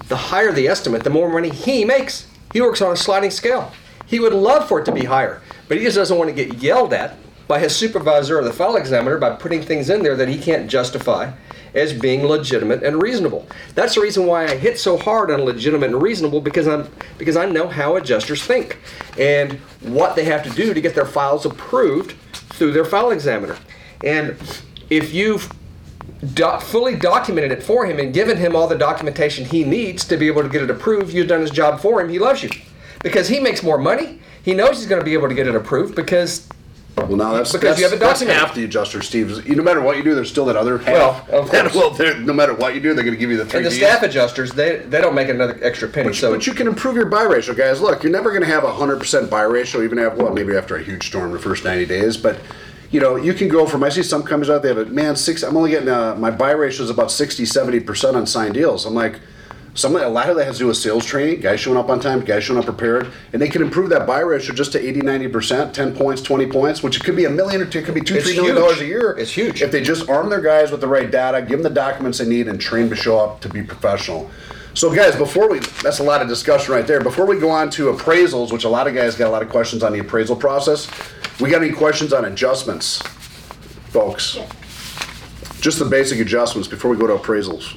[0.08, 2.28] the higher the estimate, the more money he makes.
[2.52, 3.72] He works on a sliding scale.
[4.04, 6.58] He would love for it to be higher, but he just doesn't want to get
[6.58, 7.16] yelled at
[7.48, 10.68] by his supervisor or the file examiner by putting things in there that he can't
[10.70, 11.32] justify
[11.74, 13.46] as being legitimate and reasonable.
[13.74, 17.36] That's the reason why I hit so hard on legitimate and reasonable because I'm because
[17.36, 18.78] I know how adjusters think
[19.18, 22.12] and what they have to do to get their files approved
[22.52, 23.56] through their file examiner.
[24.04, 24.36] And
[24.90, 25.50] if you've
[26.34, 30.16] do- fully documented it for him and given him all the documentation he needs to
[30.16, 32.08] be able to get it approved, you've done his job for him.
[32.08, 32.50] He loves you
[33.02, 34.20] because he makes more money.
[34.44, 36.48] He knows he's going to be able to get it approved because
[36.96, 38.46] Well, now that's Because that's, you have it that's documented.
[38.46, 39.48] half the adjuster, Steve.
[39.48, 41.96] You, no matter what you do, there's still that other Well, of course.
[41.98, 43.58] they're- no matter what you do, they're going to give you the three.
[43.58, 43.78] And the Ds.
[43.78, 46.08] staff adjusters, they they don't make another extra penny.
[46.10, 47.80] But, so but you can improve your buy ratio, guys.
[47.80, 50.54] Look, you're never going to have a hundred percent buy ratio, even after well, maybe
[50.56, 52.16] after a huge storm the first ninety days.
[52.18, 52.38] But
[52.90, 53.82] you know, you can go from.
[53.82, 55.42] I see some companies out They have a man, six.
[55.42, 58.84] I'm only getting uh, my buy ratio is about 60, 70 percent on signed deals.
[58.86, 59.18] I'm like.
[59.74, 61.98] Some a lot of that has to do with sales training, guys showing up on
[61.98, 65.00] time, guys showing up prepared, and they can improve that buy ratio just to 80,
[65.00, 67.86] 90 percent, 10 points, 20 points, which it could be a million or two, it
[67.86, 68.62] could be two, It's three million huge.
[68.64, 69.12] dollars a year.
[69.18, 69.62] It's huge.
[69.62, 72.26] If they just arm their guys with the right data, give them the documents they
[72.26, 74.30] need, and train to show up to be professional.
[74.74, 77.00] So, guys, before we, that's a lot of discussion right there.
[77.00, 79.48] Before we go on to appraisals, which a lot of guys got a lot of
[79.48, 80.86] questions on the appraisal process,
[81.40, 82.98] we got any questions on adjustments,
[83.88, 84.38] folks?
[85.60, 87.76] Just the basic adjustments before we go to appraisals.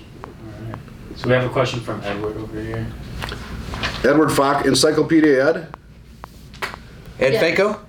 [1.16, 2.86] So we have a question from Edward over here.
[4.04, 5.68] Edward Fock, Encyclopedia Ed.
[7.20, 7.42] Ed Yeah.
[7.42, 7.80] Fanco?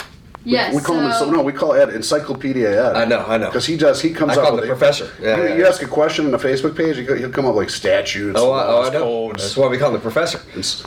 [0.44, 0.72] Yes.
[0.76, 2.94] We call him, so, no, we call Ed Encyclopedia Ed.
[2.96, 3.46] I know, I know.
[3.46, 5.10] Because he does, he comes I up call him with the professor.
[5.20, 5.68] Yeah, you, yeah, you yeah.
[5.68, 8.64] ask a question on the Facebook page, he'll he'll come up like statutes, Oh, I,
[8.66, 9.00] oh, I know.
[9.00, 9.42] codes.
[9.42, 10.38] That's why we call him the professor.
[10.50, 10.84] It's-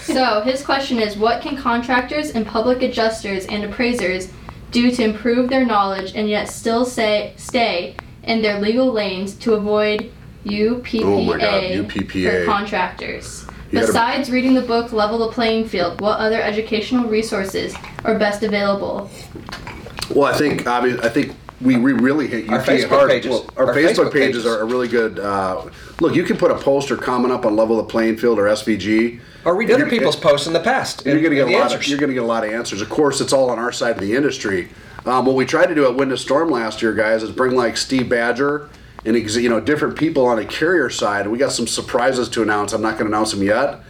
[0.02, 4.28] so his question is, what can contractors and public adjusters and appraisers
[4.70, 9.54] do to improve their knowledge and yet still say stay in their legal lanes to
[9.54, 10.12] avoid
[10.44, 12.40] UPPA, Oh my God, UPPA.
[12.40, 13.44] for contractors?
[13.70, 17.74] You gotta- Besides reading the book Level the Playing Field, what other educational resources
[18.04, 19.10] are best available?
[20.14, 23.10] Well, I think obvi- I think we, we really hit Our Facebook hard.
[23.10, 23.30] pages.
[23.30, 24.46] Well, our, Our Facebook, Facebook pages pages.
[24.46, 25.18] are a really good.
[25.20, 25.66] Uh,
[26.00, 28.44] look, you can put a post or comment up on Level the Playing Field or
[28.48, 29.20] SVG.
[29.44, 31.04] Or read other people's posts in the past.
[31.06, 31.66] You're going to get a the lot.
[31.66, 31.88] Of, answers.
[31.88, 32.80] you're going to get a lot of answers.
[32.82, 34.68] Of course, it's all on our side of the industry.
[35.06, 37.54] Um, what we tried to do at Win the Storm last year, guys, is bring
[37.54, 38.68] like Steve Badger
[39.04, 41.26] and ex- you know different people on the carrier side.
[41.26, 42.72] We got some surprises to announce.
[42.72, 43.80] I'm not going to announce them yet.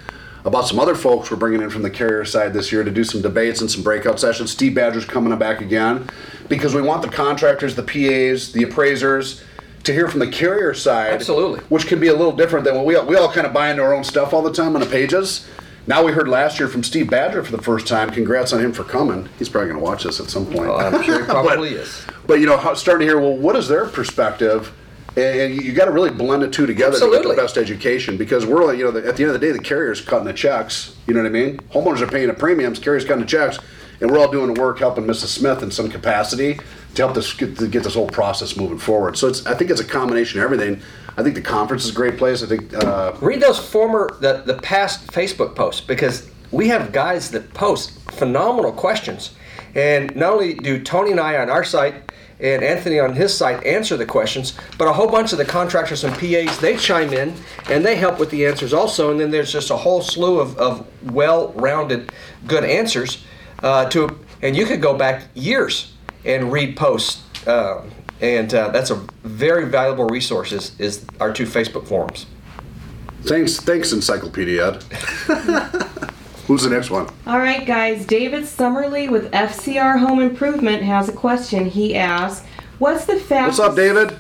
[0.45, 3.05] About some other folks we're bringing in from the carrier side this year to do
[3.05, 4.51] some debates and some breakout sessions.
[4.51, 6.09] Steve Badger's coming back again
[6.49, 9.45] because we want the contractors, the PAs, the appraisers
[9.85, 11.13] to hear from the carrier side.
[11.13, 11.61] Absolutely.
[11.69, 13.71] Which can be a little different than what we all, we all kind of buy
[13.71, 15.47] into our own stuff all the time on the pages.
[15.87, 18.09] Now we heard last year from Steve Badger for the first time.
[18.11, 19.29] Congrats on him for coming.
[19.39, 20.69] He's probably going to watch this at some point.
[20.71, 22.03] Well, I'm sure he probably But- is.
[22.27, 24.73] But you know, how, starting to hear, well, what is their perspective?
[25.17, 28.17] And you, you got to really blend the two together to get the best education
[28.17, 30.27] because we're, like, you know, the, at the end of the day, the carrier's cutting
[30.27, 30.97] the checks.
[31.07, 31.59] You know what I mean?
[31.73, 33.59] Homeowners are paying the premiums, carrier's cutting the checks,
[34.01, 35.27] and we're all doing the work helping Mrs.
[35.27, 36.61] Smith in some capacity
[36.95, 39.17] to help this get, to get this whole process moving forward.
[39.17, 40.81] So it's, I think it's a combination of everything.
[41.17, 42.43] I think the conference is a great place.
[42.43, 47.31] I think uh, Read those former, the, the past Facebook posts because we have guys
[47.33, 49.33] that post phenomenal questions.
[49.75, 51.95] And not only do Tony and I on our site
[52.41, 56.05] and Anthony on his site answer the questions, but a whole bunch of the contractors
[56.05, 57.35] and PAs, they chime in
[57.69, 59.11] and they help with the answers also.
[59.11, 62.13] And then there's just a whole slew of, of well rounded,
[62.47, 63.25] good answers
[63.63, 65.93] uh, to, and you could go back years
[66.25, 67.23] and read posts.
[67.47, 67.85] Uh,
[68.21, 72.27] and uh, that's a very valuable resource is, is our two Facebook forums.
[73.23, 74.83] thanks, thanks, Encyclopedia
[75.29, 76.07] Ed.
[76.51, 77.07] Who's the next one?
[77.29, 78.05] All right, guys.
[78.05, 81.67] David Summerly with FCR Home Improvement has a question.
[81.67, 82.45] He asks,
[82.81, 84.17] "What's the fastest?" What's up, David?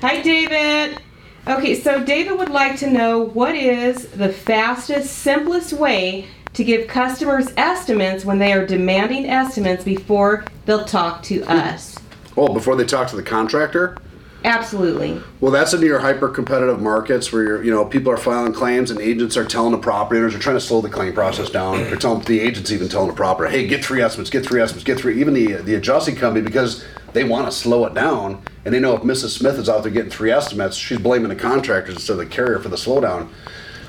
[0.00, 1.02] Hi, David.
[1.46, 6.24] Okay, so David would like to know what is the fastest, simplest way
[6.54, 11.98] to give customers estimates when they are demanding estimates before they'll talk to us.
[12.34, 13.98] Oh, before they talk to the contractor?
[14.44, 15.20] Absolutely.
[15.40, 18.90] Well, that's in your hyper competitive markets where you're, you know people are filing claims
[18.90, 21.78] and agents are telling the property owners are trying to slow the claim process down.
[21.84, 24.84] They're telling the agents even telling the property, hey, get three estimates, get three estimates,
[24.84, 25.20] get three.
[25.20, 28.94] Even the the adjusting company because they want to slow it down and they know
[28.94, 29.30] if Mrs.
[29.30, 32.58] Smith is out there getting three estimates, she's blaming the contractors instead of the carrier
[32.58, 33.28] for the slowdown.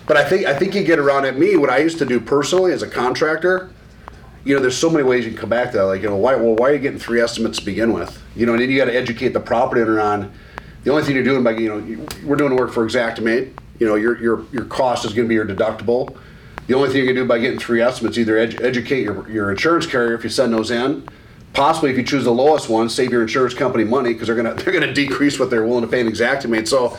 [0.08, 1.56] But I think I think you get around at me.
[1.58, 3.70] What I used to do personally as a contractor,
[4.46, 5.84] you know, there's so many ways you can come back to that.
[5.84, 8.22] Like, you know, why, well, why are you getting three estimates to begin with?
[8.36, 10.32] You know, and then you got to educate the property owner on
[10.84, 13.54] the only thing you're doing by, you know, we're doing work for Xactimate.
[13.80, 16.18] You know, your your your cost is going to be your deductible.
[16.68, 19.28] The only thing you can do by getting three estimates, is either edu- educate your,
[19.30, 21.08] your insurance carrier if you send those in.
[21.54, 24.54] Possibly, if you choose the lowest one, save your insurance company money because they're gonna
[24.56, 26.68] they're gonna decrease what they're willing to pay in Xactimate.
[26.68, 26.98] So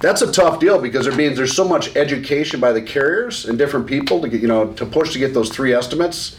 [0.00, 3.58] that's a tough deal because there means there's so much education by the carriers and
[3.58, 6.36] different people to get you know to push to get those three estimates.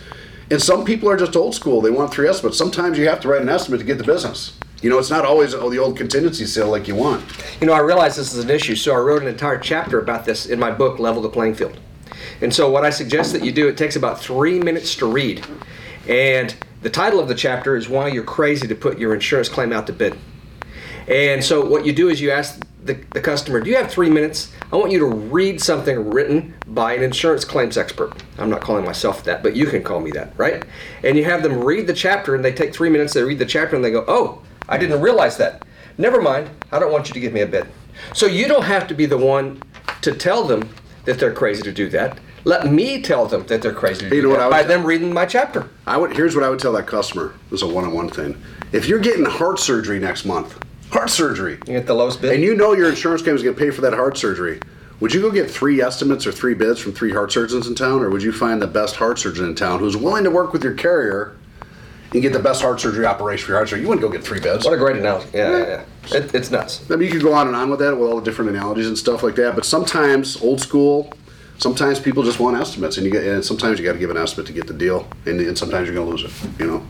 [0.49, 2.57] And some people are just old school; they want three estimates.
[2.57, 4.57] Sometimes you have to write an estimate to get the business.
[4.81, 7.23] You know, it's not always oh, the old contingency sale like you want.
[7.61, 10.25] You know, I realize this is an issue, so I wrote an entire chapter about
[10.25, 11.79] this in my book, Level the Playing Field.
[12.41, 15.45] And so, what I suggest that you do, it takes about three minutes to read.
[16.07, 19.71] And the title of the chapter is Why You're Crazy to Put Your Insurance Claim
[19.71, 20.17] Out to Bid.
[21.07, 24.09] And so, what you do is you ask the, the customer, do you have three
[24.09, 24.51] minutes?
[24.71, 28.13] I want you to read something written by an insurance claims expert.
[28.37, 30.63] I'm not calling myself that, but you can call me that, right?
[31.03, 33.45] And you have them read the chapter and they take three minutes, they read the
[33.45, 35.63] chapter and they go, oh, I didn't realize that.
[35.97, 37.67] Never mind, I don't want you to give me a bid.
[38.13, 39.61] So you don't have to be the one
[40.01, 40.67] to tell them
[41.05, 42.17] that they're crazy to do that.
[42.45, 44.51] Let me tell them that they're crazy to You do know what that I would
[44.51, 45.69] by tell- them reading my chapter.
[45.87, 46.15] I would.
[46.15, 47.33] Here's what I would tell that customer.
[47.49, 48.41] This is a one-on-one thing.
[48.73, 50.59] If you're getting heart surgery next month,
[50.93, 52.33] heart surgery, You get the lowest bid.
[52.33, 54.59] and you know your insurance company is going to pay for that heart surgery,
[54.99, 58.01] would you go get three estimates or three bids from three heart surgeons in town,
[58.01, 60.63] or would you find the best heart surgeon in town who's willing to work with
[60.63, 61.35] your carrier
[62.13, 63.81] and get the best heart surgery operation for your heart surgery?
[63.81, 64.63] You wouldn't go get three bids.
[64.63, 65.27] what a great analogy.
[65.33, 66.17] Yeah, yeah, yeah.
[66.17, 66.89] It, it's nuts.
[66.89, 68.87] I mean, you could go on and on with that with all the different analogies
[68.87, 69.55] and stuff like that.
[69.55, 71.11] But sometimes old school,
[71.57, 73.25] sometimes people just want estimates, and you get.
[73.25, 75.87] And sometimes you got to give an estimate to get the deal, and, and sometimes
[75.87, 76.59] you're going to lose it.
[76.61, 76.87] You know.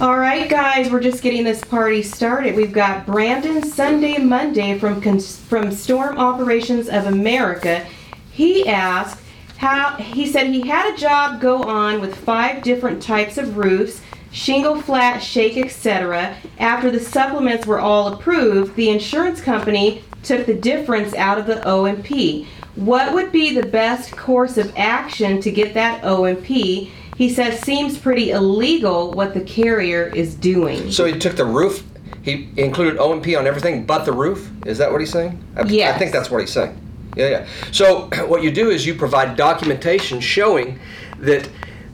[0.00, 2.56] All right, guys, we're just getting this party started.
[2.56, 7.86] We've got Brandon Sunday Monday from from Storm Operations of America.
[8.32, 9.22] He asked
[9.58, 14.00] how he said he had a job go on with five different types of roofs,
[14.32, 16.36] shingle, flat, shake, etc.
[16.58, 21.62] After the supplements were all approved, the insurance company took the difference out of the
[21.68, 22.48] O&P.
[22.74, 26.90] What would be the best course of action to get that O&P?
[27.16, 30.90] He says seems pretty illegal what the carrier is doing.
[30.90, 31.84] So he took the roof.
[32.22, 34.50] He included O and P on everything but the roof.
[34.66, 35.42] Is that what he's saying?
[35.56, 36.80] I, I think that's what he's saying.
[37.16, 37.46] Yeah, yeah.
[37.70, 40.78] So what you do is you provide documentation showing
[41.18, 41.48] that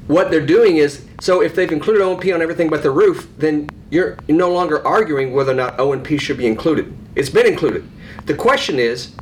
[0.06, 2.90] what they're doing is so if they've included O and P on everything but the
[2.90, 6.46] roof, then you're, you're no longer arguing whether or not O and P should be
[6.46, 6.96] included.
[7.14, 7.87] It's been included.
[8.24, 9.12] The question is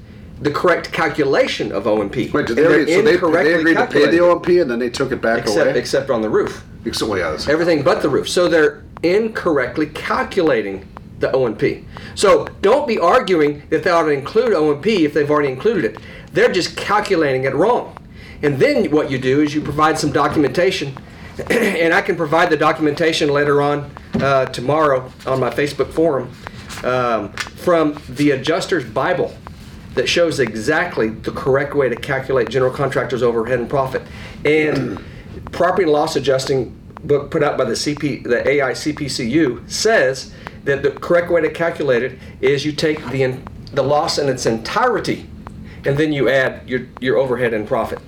[0.41, 2.31] the correct calculation of O and P.
[2.31, 4.79] Wait, did they, already, so they, they incorrectly agreed to pay the O&P and then
[4.79, 5.79] they took it back except, away?
[5.79, 6.65] except on the roof.
[6.85, 8.29] Except, well, yeah, that's- everything but the roof.
[8.29, 10.87] So they're incorrectly calculating
[11.19, 11.85] the O&P.
[12.15, 15.99] So don't be arguing that they ought to include O&P if they've already included it.
[16.33, 17.97] They're just calculating it wrong.
[18.43, 20.97] And then what you do is you provide some documentation,
[21.51, 26.31] and I can provide the documentation later on uh, tomorrow on my Facebook forum
[26.85, 29.35] um, from the Adjuster's Bible
[29.99, 34.01] that shows exactly the correct way to calculate general contractors' overhead and profit.
[34.45, 35.05] And
[35.51, 36.71] property and loss adjusting
[37.03, 40.33] book put out by the CP, the AICPCU says
[40.63, 44.29] that the correct way to calculate it is you take the in, the loss in
[44.29, 45.29] its entirety,
[45.85, 47.99] and then you add your your overhead and profit,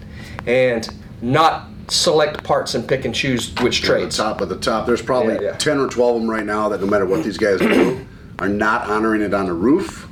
[0.47, 0.89] and
[1.21, 4.17] not select parts and pick and choose which the trades.
[4.17, 4.87] top of the top.
[4.87, 5.57] There's probably Yeah, yeah.
[5.57, 8.07] 10 or 12 of them right now that no matter what these guys do,
[8.39, 10.07] are not honoring it on the roof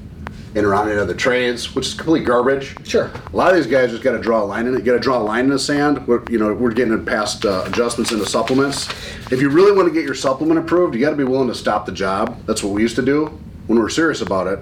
[0.55, 2.77] and are honoring other trades, which is complete garbage.
[2.87, 3.11] Sure.
[3.33, 4.85] A lot of these guys just got to draw a line in it.
[4.85, 6.07] Got to draw a line in the sand.
[6.07, 8.89] We're, you know, we're getting past uh, adjustments into supplements.
[9.31, 11.55] If you really want to get your supplement approved, you got to be willing to
[11.55, 12.45] stop the job.
[12.47, 13.27] That's what we used to do
[13.67, 14.59] when we were serious about it.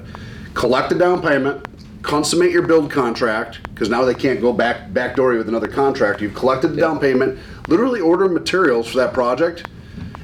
[0.55, 1.67] Collect the down payment,
[2.03, 6.21] consummate your build contract because now they can't go back backdoor you with another contract.
[6.21, 7.39] You've collected the down payment.
[7.69, 9.67] Literally order materials for that project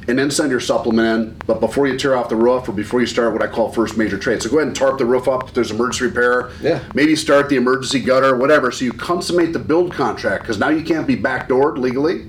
[0.09, 1.37] and then send your supplement in.
[1.47, 3.97] But before you tear off the roof or before you start what I call first
[3.97, 4.43] major trade.
[4.43, 6.51] So go ahead and tarp the roof up if there's emergency repair.
[6.61, 6.83] Yeah.
[6.95, 8.73] Maybe start the emergency gutter, whatever.
[8.73, 12.29] So you consummate the build contract because now you can't be backdoored legally.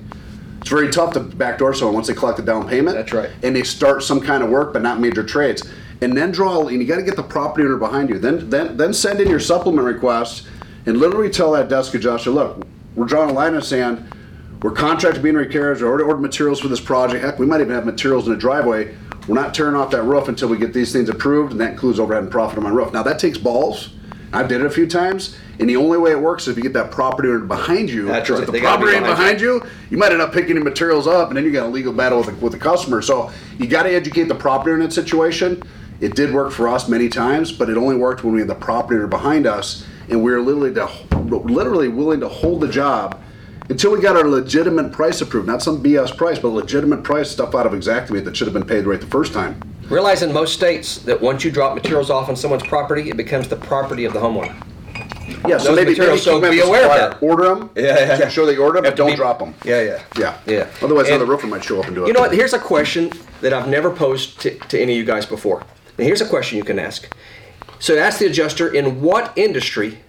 [0.61, 2.95] It's very tough to backdoor someone once they collect the down payment.
[2.95, 3.29] That's right.
[3.41, 5.69] And they start some kind of work, but not major trades.
[6.01, 8.17] And then draw, and you got to get the property owner behind you.
[8.17, 10.47] Then, then, then send in your supplement request,
[10.85, 14.09] and literally tell that desk adjuster, look, we're drawing a line in the sand.
[14.63, 15.81] We're contracted being repairs.
[15.81, 17.21] We already ordered materials for this project.
[17.21, 18.95] Heck, we might even have materials in the driveway.
[19.27, 21.99] We're not tearing off that roof until we get these things approved, and that includes
[21.99, 22.93] overhead and profit on my roof.
[22.93, 23.89] Now that takes balls.
[24.31, 26.63] I've did it a few times, and the only way it works is if you
[26.63, 28.05] get that property owner behind you.
[28.05, 28.39] That's right.
[28.39, 30.55] If the They gotta be property owner behind behind you, you might end up picking
[30.55, 33.01] the materials up, and then you got a legal battle with the, with the customer.
[33.01, 35.61] So you got to educate the property owner in that situation.
[35.99, 38.55] It did work for us many times, but it only worked when we had the
[38.55, 43.21] property owner behind us, and we were literally to, literally willing to hold the job
[43.69, 45.47] until we got our legitimate price approved.
[45.47, 48.65] Not some BS price, but legitimate price stuff out of Xactimate that should have been
[48.65, 49.59] paid right the first time.
[49.89, 53.47] Realize in most states that once you drop materials off on someone's property, it becomes
[53.47, 54.53] the property of the homeowner.
[55.47, 57.23] Yeah, so Those maybe, materials, so be aware of that.
[57.23, 57.69] Order them.
[57.75, 58.29] Yeah, yeah, yeah.
[58.29, 59.53] Show they order them, but don't be- drop them.
[59.65, 60.37] Yeah, yeah, Yeah.
[60.45, 60.67] yeah.
[60.81, 62.07] Otherwise, And- another roofer might show up and do it.
[62.07, 62.33] You know what?
[62.33, 65.63] Here's a question that I've never posed to, to any of you guys before.
[65.97, 67.13] And here's a question you can ask.
[67.79, 69.99] So ask the adjuster in what industry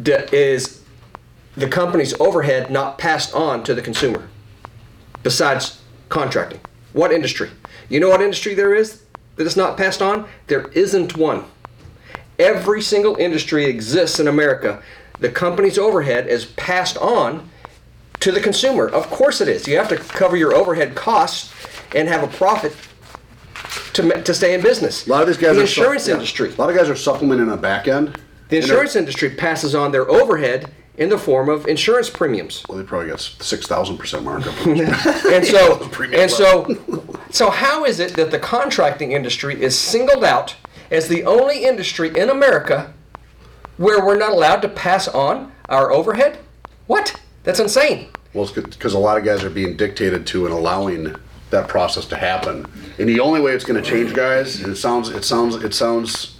[0.00, 0.75] d- is
[1.56, 4.28] the company's overhead not passed on to the consumer
[5.22, 6.60] besides contracting?
[6.92, 7.50] What industry?
[7.88, 9.02] You know what industry there is
[9.36, 10.28] that is not passed on?
[10.46, 11.44] There isn't one.
[12.38, 14.82] Every single industry exists in America.
[15.20, 17.48] The company's overhead is passed on
[18.20, 18.88] to the consumer.
[18.88, 19.66] Of course it is.
[19.66, 21.52] You have to cover your overhead costs
[21.94, 22.74] and have a profit
[23.94, 25.06] to to stay in business.
[25.06, 26.14] A lot of these guys the are su- insurance yeah.
[26.14, 26.52] industry.
[26.52, 28.20] A lot of guys are supplementing on the back end.
[28.48, 32.64] The insurance industry passes on their overhead in the form of insurance premiums.
[32.68, 34.54] Well, they probably got six thousand percent markup.
[34.66, 40.56] And so, and so, so how is it that the contracting industry is singled out
[40.90, 42.92] as the only industry in America
[43.76, 46.38] where we're not allowed to pass on our overhead?
[46.86, 47.20] What?
[47.44, 48.08] That's insane.
[48.32, 51.14] Well, it's because a lot of guys are being dictated to and allowing
[51.50, 52.66] that process to happen.
[52.98, 56.38] And the only way it's going to change, guys, it sounds, it sounds, it sounds,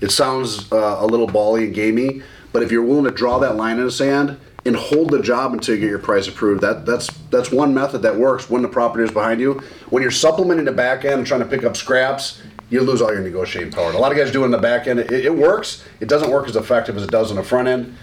[0.00, 2.22] it sounds uh, a little bally and gamey.
[2.52, 5.52] But if you're willing to draw that line in the sand and hold the job
[5.52, 8.68] until you get your price approved, that that's that's one method that works when the
[8.68, 9.62] property is behind you.
[9.90, 13.12] When you're supplementing the back end and trying to pick up scraps, you lose all
[13.12, 13.86] your negotiating power.
[13.86, 15.00] And a lot of guys do it in the back end.
[15.00, 15.84] It, it works.
[16.00, 17.96] It doesn't work as effective as it does on the front end.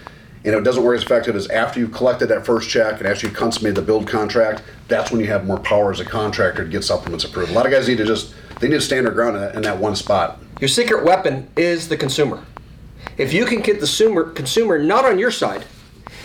[0.44, 3.34] And it doesn't work as effective as after you've collected that first check and you've
[3.34, 4.62] consummated the build contract.
[4.86, 7.50] That's when you have more power as a contractor to get supplements approved.
[7.50, 9.54] A lot of guys need to just they need to stand their ground in that,
[9.56, 10.40] in that one spot.
[10.60, 12.44] Your secret weapon is the consumer.
[13.16, 15.64] If you can get the consumer, consumer not on your side,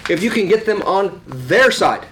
[0.10, 2.06] if you can get them on their side,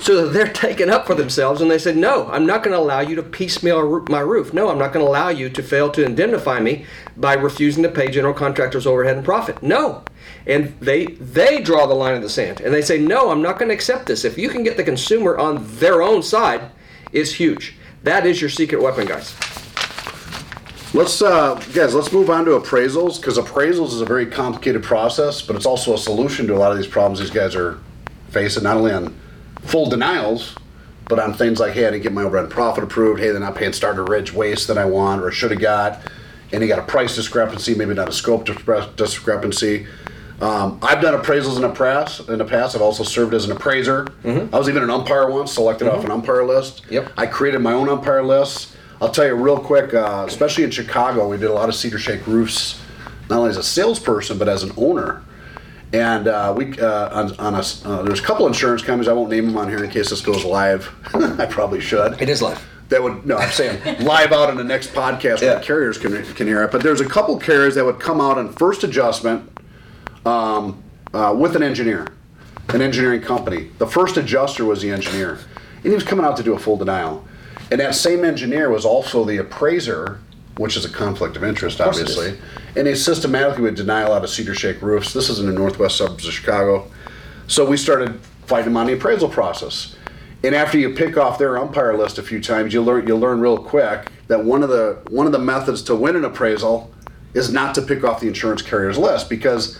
[0.00, 2.80] so that they're taken up for themselves and they said, No, I'm not going to
[2.80, 4.52] allow you to piecemeal my roof.
[4.52, 7.88] No, I'm not going to allow you to fail to indemnify me by refusing to
[7.88, 9.62] pay general contractors overhead and profit.
[9.62, 10.02] No.
[10.46, 13.58] And they they draw the line in the sand and they say, No, I'm not
[13.58, 14.24] going to accept this.
[14.24, 16.70] If you can get the consumer on their own side,
[17.12, 17.76] it's huge.
[18.04, 19.34] That is your secret weapon, guys.
[20.94, 25.42] Let's uh, guys, let's move on to appraisals because appraisals is a very complicated process,
[25.42, 27.78] but it's also a solution to a lot of these problems these guys are
[28.30, 28.62] facing.
[28.62, 29.14] Not only on
[29.64, 30.56] full denials,
[31.06, 33.20] but on things like, hey, I didn't get my overhead and profit approved.
[33.20, 36.00] Hey, they're not paying starter ridge waste that I want or should have got,
[36.52, 38.46] and you got a price discrepancy, maybe not a scope
[38.96, 39.86] discrepancy.
[40.40, 42.28] Um, I've done appraisals in the past.
[42.30, 44.06] In the past, I've also served as an appraiser.
[44.24, 46.82] I was even an umpire once, selected off an umpire list.
[46.88, 47.12] Yep.
[47.18, 48.74] I created my own umpire lists.
[49.00, 51.98] I'll tell you real quick, uh, especially in Chicago, we did a lot of cedar
[51.98, 52.80] shake roofs,
[53.30, 55.22] not only as a salesperson but as an owner.
[55.92, 59.08] And uh, we uh, on, on a, uh, there's a couple insurance companies.
[59.08, 60.92] I won't name them on here in case this goes live.
[61.14, 62.20] I probably should.
[62.20, 62.62] It is live.
[62.90, 65.58] That would no, I'm saying live out in the next podcast where Yeah.
[65.58, 66.72] the carriers can can hear it.
[66.72, 69.48] But there's a couple carriers that would come out on first adjustment
[70.26, 70.82] um,
[71.14, 72.06] uh, with an engineer,
[72.68, 73.70] an engineering company.
[73.78, 75.38] The first adjuster was the engineer,
[75.76, 77.26] and he was coming out to do a full denial.
[77.70, 80.20] And that same engineer was also the appraiser,
[80.56, 82.16] which is a conflict of interest, course it is.
[82.16, 82.40] obviously.
[82.76, 85.12] And they systematically would deny a lot of cedar shake roofs.
[85.12, 86.90] This is in the northwest suburbs of Chicago.
[87.46, 89.96] So we started fighting them on the appraisal process.
[90.44, 93.40] And after you pick off their umpire list a few times, you learn you'll learn
[93.40, 96.92] real quick that one of the one of the methods to win an appraisal
[97.34, 99.78] is not to pick off the insurance carrier's list because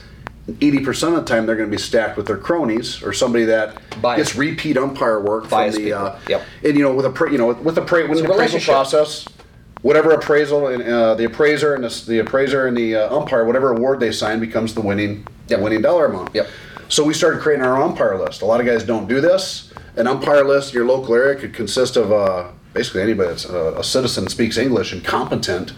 [0.49, 3.77] 80% of the time they're going to be stacked with their cronies or somebody that
[4.01, 4.31] Biased.
[4.33, 6.07] gets repeat umpire work Biased from the people.
[6.07, 6.43] uh, Yep.
[6.65, 8.61] and you know with a pra- you know with, with the pra- with the appraisal
[8.61, 9.27] process
[9.83, 13.71] whatever appraisal and uh, the appraiser and the, the appraiser and the uh, umpire whatever
[13.73, 15.59] award they sign becomes the winning Yep.
[15.59, 16.49] the winning dollar amount Yep.
[16.89, 20.07] so we started creating our umpire list a lot of guys don't do this an
[20.07, 23.81] umpire list in your local area could consist of uh, basically anybody that's uh, a,
[23.81, 25.73] a citizen speaks english and competent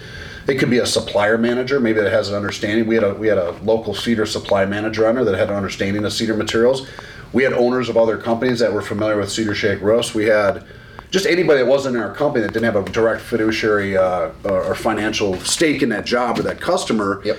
[0.47, 2.87] it could be a supplier manager, maybe that has an understanding.
[2.87, 5.57] We had a we had a local cedar supply manager on there that had an
[5.57, 6.89] understanding of cedar materials.
[7.33, 10.15] We had owners of other companies that were familiar with cedar shake roofs.
[10.15, 10.65] We had
[11.11, 14.75] just anybody that wasn't in our company that didn't have a direct fiduciary uh, or
[14.75, 17.21] financial stake in that job or that customer.
[17.25, 17.39] Yep.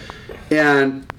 [0.51, 1.11] And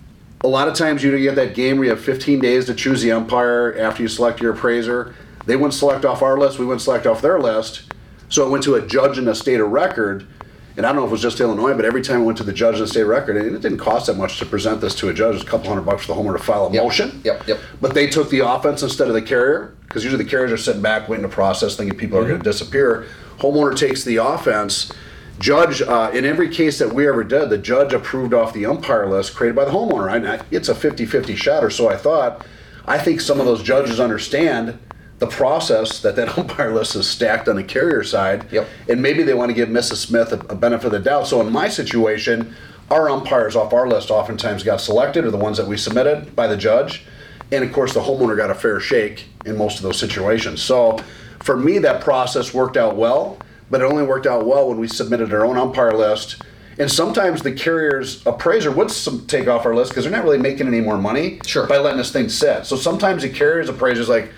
[0.42, 3.02] a lot of times you get that game where you have 15 days to choose
[3.02, 5.14] the umpire after you select your appraiser.
[5.46, 7.92] They wouldn't select off our list, we wouldn't select off their list.
[8.28, 10.26] So it went to a judge in the state of record.
[10.76, 12.44] And I don't know if it was just Illinois, but every time I went to
[12.44, 14.94] the judge in the state record, and it didn't cost that much to present this
[14.96, 15.30] to a judge.
[15.32, 16.82] It was a couple hundred bucks for the homeowner to file a Yep.
[16.82, 17.20] motion.
[17.24, 17.58] Yep, yep.
[17.80, 20.80] But they took the offense instead of the carrier, because usually the carriers are sitting
[20.80, 22.42] back waiting to process, thinking people are going Mm-hmm.
[22.44, 23.04] to disappear.
[23.40, 24.90] Homeowner takes the offense.
[25.38, 29.06] Judge, uh, in every case that we ever did, the judge approved off the umpire
[29.08, 30.14] list created by the homeowner.
[30.14, 32.46] And I- it's a 50 50 shot, or so I thought.
[32.86, 34.78] I think some of those judges understand
[35.22, 38.50] the process that that umpire list is stacked on the carrier side.
[38.52, 38.68] Yep.
[38.88, 39.96] And maybe they want to give Mrs.
[39.96, 41.28] Smith a, a benefit of the doubt.
[41.28, 42.56] So in my situation,
[42.90, 46.48] our umpires off our list oftentimes got selected, or the ones that we submitted by
[46.48, 47.04] the judge.
[47.52, 50.60] And of course, the homeowner got a fair shake in most of those situations.
[50.60, 50.98] So
[51.38, 53.38] for me, that process worked out well,
[53.70, 56.42] but it only worked out well when we submitted our own umpire list.
[56.78, 60.38] And sometimes the carrier's appraiser would some, take off our list because they're not really
[60.38, 61.66] making any more money Sure.
[61.68, 62.66] by letting this thing sit.
[62.66, 64.32] So sometimes the carrier's appraiser's like,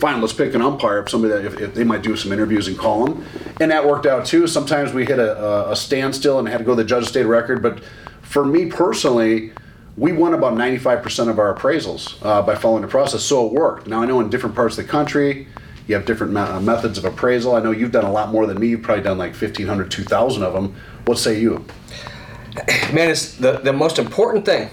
[0.00, 2.78] fine, let's pick an umpire, somebody that if, if they might do some interviews and
[2.78, 3.24] call them.
[3.60, 4.46] And that worked out too.
[4.46, 7.24] Sometimes we hit a, a- standstill and had to go to the judge of state
[7.24, 7.62] record.
[7.62, 7.82] But
[8.22, 9.52] for me personally,
[9.96, 13.22] we won about 95% of our appraisals uh, by following the process.
[13.24, 13.86] So it worked.
[13.88, 15.46] Now I know in different parts of the country,
[15.88, 17.54] You have different me- uh, methods of appraisal.
[17.56, 18.68] I know you've done a lot more than me.
[18.68, 20.74] You've probably done like 1,500, 2,000 of them.
[21.06, 21.64] What say you?
[22.92, 24.68] Man, it's the, the most important thing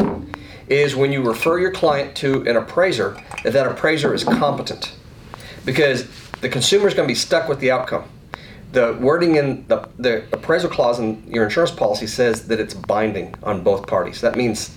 [0.67, 4.93] is when you refer your client to an appraiser, that appraiser is competent.
[5.66, 6.07] Because
[6.41, 8.05] the consumer is going to be stuck with the outcome.
[8.72, 13.34] The wording in the, the appraisal clause in your insurance policy says that it's binding
[13.41, 14.22] on both parties.
[14.22, 14.76] That means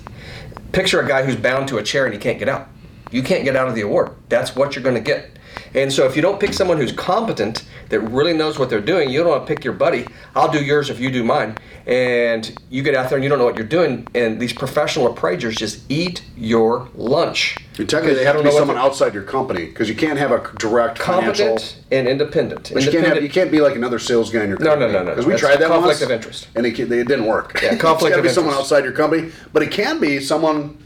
[0.72, 2.68] picture a guy who's bound to a chair and he can't get out.
[3.10, 4.14] You can't get out of the award.
[4.28, 5.37] That's what you're going to get.
[5.74, 9.10] And so if you don't pick someone who's competent, that really knows what they're doing,
[9.10, 10.06] you don't want to pick your buddy.
[10.34, 11.56] I'll do yours if you do mine.
[11.86, 14.06] And you get out there and you don't know what you're doing.
[14.14, 17.56] And these professional appraisers just eat your lunch.
[17.78, 20.52] And technically, they have to be someone outside your company because you can't have a
[20.58, 21.46] direct financial.
[21.46, 22.70] competent and independent.
[22.74, 24.80] But you can't have you can't be like another sales guy in your company.
[24.80, 25.04] no, no, no.
[25.04, 25.10] no.
[25.10, 26.48] Because we That's tried that conflict once, of interest.
[26.56, 27.60] and it, it didn't work.
[27.62, 30.76] Yeah, it's conflict got to be someone outside your company, but it can be someone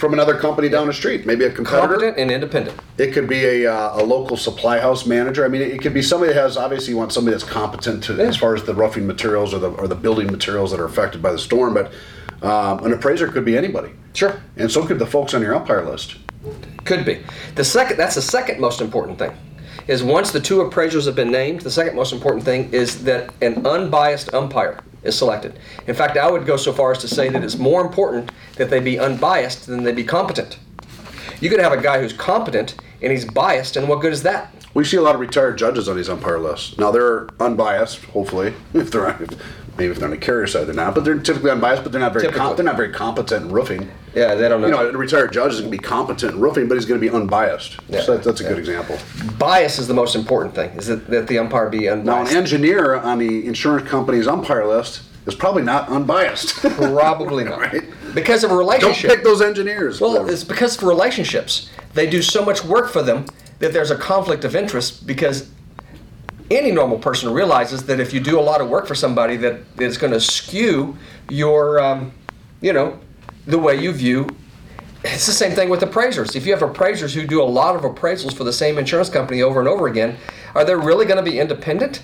[0.00, 1.88] from another company down the street, maybe a competitor.
[1.88, 2.80] competent and independent.
[2.96, 5.44] It could be a, uh, a local supply house manager.
[5.44, 8.02] I mean, it, it could be somebody that has obviously you want somebody that's competent
[8.04, 10.86] to, as far as the roughing materials or the or the building materials that are
[10.86, 11.74] affected by the storm.
[11.74, 11.92] But
[12.42, 14.40] um, an appraiser could be anybody, Sure.
[14.56, 16.16] and so could the folks on your umpire list.
[16.86, 17.20] Could be.
[17.54, 19.36] The second that's the second most important thing.
[19.86, 23.34] Is once the two appraisers have been named, the second most important thing is that
[23.42, 25.58] an unbiased umpire is selected.
[25.86, 28.70] In fact, I would go so far as to say that it's more important that
[28.70, 30.58] they be unbiased than they be competent.
[31.40, 34.54] You could have a guy who's competent and he's biased, and what good is that?
[34.74, 36.78] We see a lot of retired judges on these umpire lists.
[36.78, 39.08] Now they're unbiased, hopefully, if they're
[39.78, 40.94] maybe if they're on the carrier side, they're not.
[40.94, 42.56] But they're typically unbiased, but they're not very com- Typically.
[42.56, 43.90] they're not very competent in roofing.
[44.14, 44.66] Yeah, they don't know.
[44.66, 47.00] You know, a retired judge is going to be competent in roofing, but he's going
[47.00, 47.78] to be unbiased.
[47.88, 48.02] Yeah.
[48.02, 48.98] So that, that's a good example.
[49.38, 50.70] Bias is the most important thing.
[50.70, 52.34] Is that, that the umpire be Now, an unbiased?
[52.34, 56.56] engineer on the insurance company's umpire list is probably not unbiased.
[56.62, 57.58] Probably not.
[57.60, 57.84] Right.
[58.14, 59.10] Because of a Don't relationship.
[59.10, 60.00] pick those engineers.
[60.00, 61.68] Well, it's because of relationships.
[61.92, 63.26] They do so much work for them
[63.58, 65.50] that there's a conflict of interest because
[66.50, 69.60] any normal person realizes that if you do a lot of work for somebody that
[69.78, 70.96] it's going to skew
[71.28, 72.12] your um,
[72.60, 72.98] you know
[73.46, 74.28] the way you view
[75.02, 76.36] it's the same thing with appraisers.
[76.36, 79.40] If you have appraisers who do a lot of appraisals for the same insurance company
[79.40, 80.18] over and over again
[80.54, 82.02] are they really going to be independent?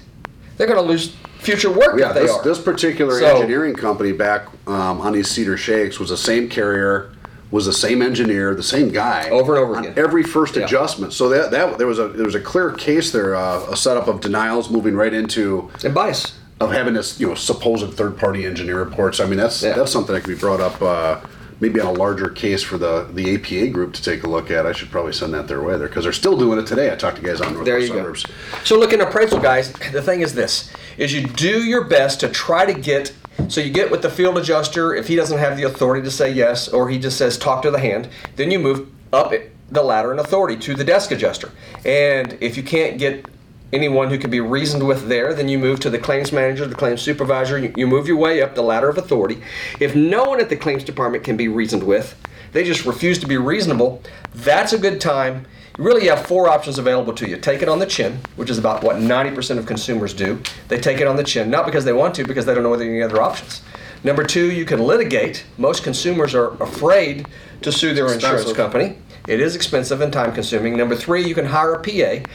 [0.56, 5.00] They're going to lose future work yeah, this, this particular So- engineering company back um,
[5.00, 7.12] on these Cedar Shakes was the same carrier,
[7.50, 9.94] was the same engineer, the same guy Over and over on again.
[9.96, 10.64] Every first Yeah.
[10.64, 11.12] adjustment.
[11.12, 14.08] So that, that there was a there was a clear case there, uh, a setup
[14.08, 18.44] of denials moving right into and bias of having this you know supposed third party
[18.46, 19.20] engineer reports.
[19.20, 19.74] I mean that's Yeah.
[19.74, 20.80] that's something that could be brought up.
[20.82, 21.16] Uh,
[21.58, 24.66] Maybe on a larger case for the, the APA group to take a look at.
[24.66, 26.92] I should probably send that their way there because they're still doing it today.
[26.92, 27.94] I talked to guys on Northwest There you go.
[27.96, 28.26] Suburbs.
[28.64, 29.72] So look in appraisal, guys.
[29.90, 33.10] The thing is this: is you do your best to try to get.
[33.48, 34.94] So you get with the field adjuster.
[34.94, 37.70] If he doesn't have the authority to say yes, or he just says talk to
[37.70, 39.32] the hand, then you move up
[39.70, 41.50] the ladder in authority to the desk adjuster.
[41.84, 43.26] And if you can't get
[43.72, 46.74] anyone who can be reasoned with there, then you move to the claims manager, the
[46.74, 47.58] claims supervisor.
[47.58, 49.42] You, you move your way up the ladder of authority.
[49.80, 52.16] If no one at the claims department can be reasoned with,
[52.52, 54.02] they just refuse to be reasonable.
[54.34, 55.46] That's a good time.
[55.78, 57.36] You really have four options available to you.
[57.36, 60.40] Take it on the chin, which is about what 90% of consumers do.
[60.68, 62.70] They take it on the chin, not because they want to, because they don't know
[62.70, 63.60] whether any other options.
[64.02, 65.44] Number two, you can litigate.
[65.58, 67.26] Most consumers are afraid
[67.60, 68.96] to sue their insurance company.
[69.28, 70.76] It is expensive and time consuming.
[70.78, 72.26] Number three, you can hire a PA.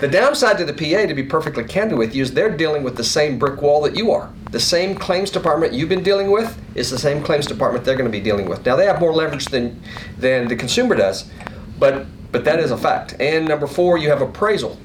[0.00, 2.96] The downside to the PA, to be perfectly candid with you, is they're dealing with
[2.96, 4.32] the same brick wall that you are.
[4.50, 8.10] The same claims department you've been dealing with is the same claims department they're going
[8.10, 8.64] to be dealing with.
[8.64, 9.80] Now they have more leverage than
[10.16, 11.30] than the consumer does,
[11.78, 13.16] but but that is a fact.
[13.20, 14.78] And number four, you have appraisal.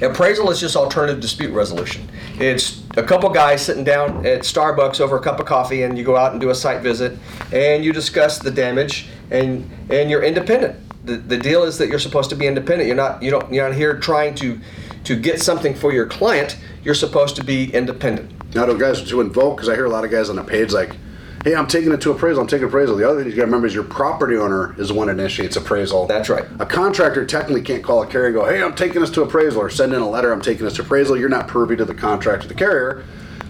[0.00, 2.08] Appraisal is just alternative dispute resolution.
[2.38, 6.04] It's a couple guys sitting down at Starbucks over a cup of coffee, and you
[6.04, 7.16] go out and do a site visit,
[7.52, 10.76] and you discuss the damage, and and you're independent.
[11.04, 12.88] The, the deal is that you're supposed to be independent.
[12.88, 14.58] You're not you don't you're not here trying to
[15.04, 16.58] to get something for your client.
[16.84, 18.32] You're supposed to be independent.
[18.54, 20.72] Now, to guys to invoke, because I hear a lot of guys on the page
[20.72, 20.96] like,
[21.44, 22.40] "Hey, I'm taking it to appraisal.
[22.42, 24.88] I'm taking appraisal." The other thing you got to remember is your property owner is
[24.88, 26.06] the one that initiates appraisal.
[26.06, 26.44] That's right.
[26.60, 29.60] A contractor technically can't call a carrier and go, "Hey, I'm taking this to appraisal,"
[29.60, 31.94] or send in a letter, "I'm taking this to appraisal." You're not privy to the
[31.94, 33.02] contract of the carrier,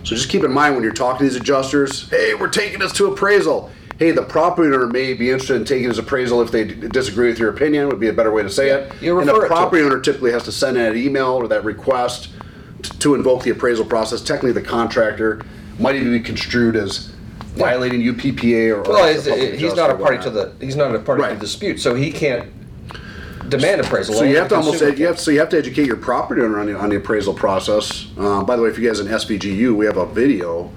[0.04, 2.92] so just keep in mind when you're talking to these adjusters, "Hey, we're taking this
[2.92, 6.64] to appraisal." Hey, the property owner may be interested in taking his appraisal if they
[6.64, 7.88] d- disagree with your opinion.
[7.88, 8.90] Would be a better way to say it.
[9.00, 11.28] You and the refer it to property owner typically has to send in an email
[11.34, 12.30] or that request
[12.82, 14.20] t- to invoke the appraisal process.
[14.20, 15.40] Technically, the contractor
[15.78, 17.10] might even be construed as
[17.54, 18.82] violating UPPA or.
[18.82, 19.24] Well, he's,
[19.60, 21.34] he's not a party to the he's not a party to Right.
[21.34, 22.50] the dispute, so he can't
[23.48, 24.14] demand appraisal.
[24.14, 25.86] So Only you have the to almost consumer you have so you have to educate
[25.86, 28.06] your property owner on the, on the appraisal process.
[28.16, 30.70] Um, by the way, if you guys in SVGU, we have a video,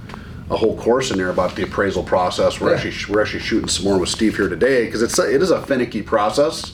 [0.49, 2.59] a whole course in there about the appraisal process.
[2.59, 2.81] We're Yeah.
[2.81, 5.51] actually we're actually shooting some more with Steve here today because it's a, it is
[5.51, 6.73] a finicky process.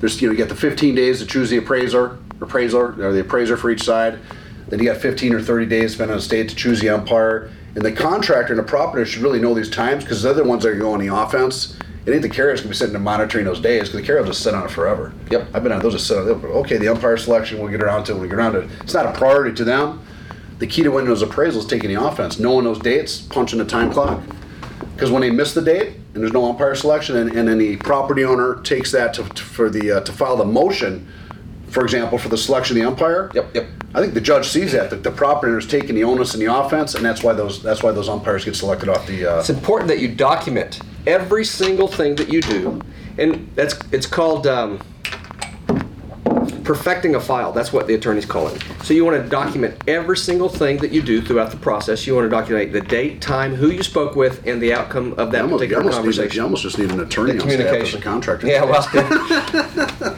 [0.00, 3.20] There's you know you get the 15 days to choose the appraiser appraiser, or the
[3.20, 4.18] appraiser for each side.
[4.68, 7.50] Then you got 15 or 30 days, spent on the state, to choose the umpire.
[7.74, 10.62] And the contractor and the property should really know these times because they're the ones
[10.62, 11.76] that are going on the offense.
[12.04, 14.28] It ain't the carriers gonna be sitting there monitoring those days because the carrier will
[14.28, 15.14] just sit on it forever.
[15.30, 15.48] Yep.
[15.54, 16.44] I've been on those just sit on it.
[16.44, 18.70] Okay, the umpire selection, we'll get around to it when we get around to it.
[18.80, 20.04] It's not a priority to them.
[20.58, 23.64] The key to winning those appraisals is taking the offense, knowing those dates, punching the
[23.64, 24.20] time clock.
[24.94, 27.76] Because when they miss the date and there's no umpire selection, and, and then the
[27.78, 31.08] property owner takes that to, to- for the uh, to file the motion,
[31.72, 33.30] for example, for the selection of the umpire.
[33.34, 33.66] Yep, yep.
[33.94, 36.40] I think the judge sees that that the property owner is taking the onus in
[36.40, 39.26] the offense, and that's why those that's why those umpires get selected off the.
[39.26, 42.80] Uh, It's important that you document every single thing that you do,
[43.18, 44.80] and that's it's called um,
[46.74, 47.52] perfecting a file.
[47.52, 48.62] That's what the attorneys call it.
[48.82, 52.06] So you want to document every single thing that you do throughout the process.
[52.06, 55.30] You want to document the date, time, who you spoke with, and the outcome of
[55.32, 56.36] that you almost, you particular almost need, conversation.
[56.36, 58.00] you almost just need an attorney the on staff as communication.
[58.00, 58.46] a contractor.
[58.46, 58.80] Yeah, well,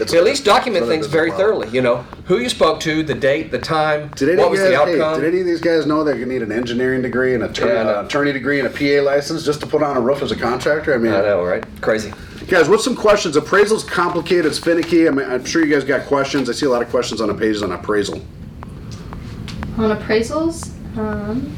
[0.01, 1.69] It's- at least document things very thoroughly.
[1.71, 1.97] You know
[2.27, 4.73] who you spoke to, the date, the time, Did any, what of was you the
[4.73, 5.21] guys, hey, outcome.
[5.21, 8.07] did any of these guys know they need an engineering degree, an attorney, Yeah, an
[8.07, 10.95] attorney degree, and a PA license just to put on a roof as a contractor?
[10.95, 11.65] I mean, I know, right?
[11.83, 12.13] Crazy.
[12.49, 13.37] Guys, what's some questions?
[13.37, 15.09] Appraisal's complicated, it's finicky.
[15.09, 16.51] I mean, I'm sure you guys got questions.
[16.51, 18.21] I see a lot of questions on the pages on appraisal.
[19.79, 20.69] On appraisals,
[20.99, 21.57] um,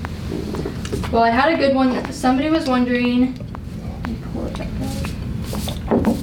[1.10, 2.12] well, I had a good one.
[2.12, 3.34] Somebody was wondering.
[3.34, 6.16] let me pull it back up.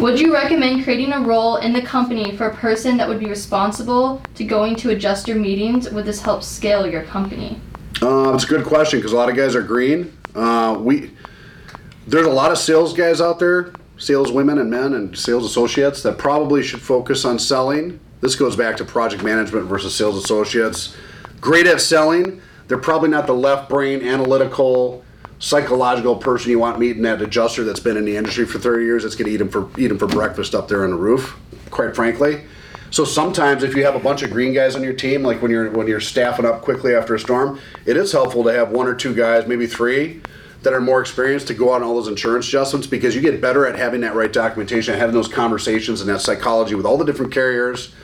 [0.00, 3.26] Would you recommend creating a role in the company for a person that would be
[3.26, 5.88] responsible to going to adjuster meetings?
[5.90, 7.60] Would this help scale your company?
[8.02, 10.12] Uh, it's a good question because a lot of guys are green.
[10.34, 11.12] Uh, we
[12.06, 16.02] there's a lot of sales guys out there, sales women and men, and sales associates
[16.02, 17.98] that probably should focus on selling.
[18.20, 20.96] This goes back to project management versus sales associates.
[21.40, 25.04] Great at selling, they're probably not the left brain, analytical,
[25.38, 29.02] psychological person you want meeting that adjuster that's been in the industry for 30 years.
[29.02, 31.36] That's going to eat him for eat him for breakfast up there on the roof.
[31.70, 32.42] Quite frankly.
[32.90, 35.50] So sometimes if you have a bunch of green guys on your team, like when
[35.50, 38.86] you're when you're staffing up quickly after a storm, it is helpful to have one
[38.86, 40.22] or two guys, maybe three,
[40.62, 43.66] that are more experienced to go on all those insurance adjustments because you get better
[43.66, 47.32] at having that right documentation, having those conversations and that psychology with all the different
[47.32, 47.94] carriers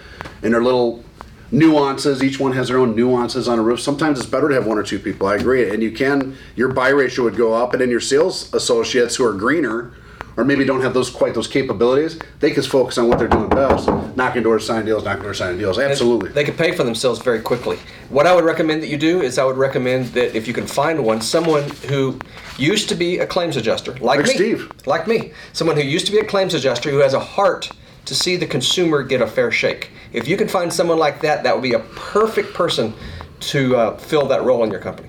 [0.42, 1.04] and their little
[1.50, 2.22] nuances.
[2.22, 3.80] Each one has their own nuances on a roof.
[3.80, 5.26] Sometimes it's better to have one or two people.
[5.26, 8.52] I agree, and you can your buy ratio would go up, and then your sales
[8.54, 9.92] associates who are greener
[10.36, 13.48] or maybe don't have those quite those capabilities, they can focus on what they're doing
[13.48, 15.78] best, knocking doors, signing deals, knocking doors, signing deals.
[15.78, 16.30] Absolutely.
[16.30, 17.78] They can pay for themselves very quickly.
[18.08, 20.66] What I would recommend that you do is I would recommend that if you can
[20.66, 22.18] find one, someone who
[22.58, 24.70] used to be a claims adjuster, like, Like me, Steve.
[24.86, 27.70] like me, someone who used to be a claims adjuster who has a heart
[28.04, 29.90] to see the consumer get a fair shake.
[30.12, 32.94] If you can find someone like that, that would be a perfect person
[33.40, 35.08] to uh, fill that role in your company.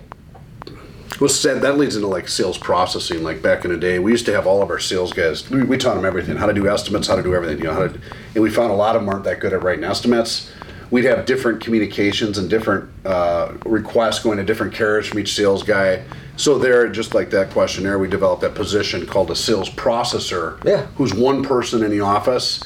[1.24, 3.24] Well, said that leads into like sales processing.
[3.24, 5.50] Like back in the day, we used to have all of our sales guys.
[5.50, 7.60] We, we taught them everything: how to do estimates, how to do everything.
[7.60, 8.00] You know, how to,
[8.36, 10.52] and we found a lot of them aren't that good at writing estimates.
[10.92, 15.64] We'd have different communications and different uh, requests going to different carriers from each sales
[15.64, 16.04] guy.
[16.36, 20.62] So there, just like that questionnaire, we developed that position called a sales processor.
[20.66, 20.88] Yeah.
[20.98, 22.62] Who's one person in the office,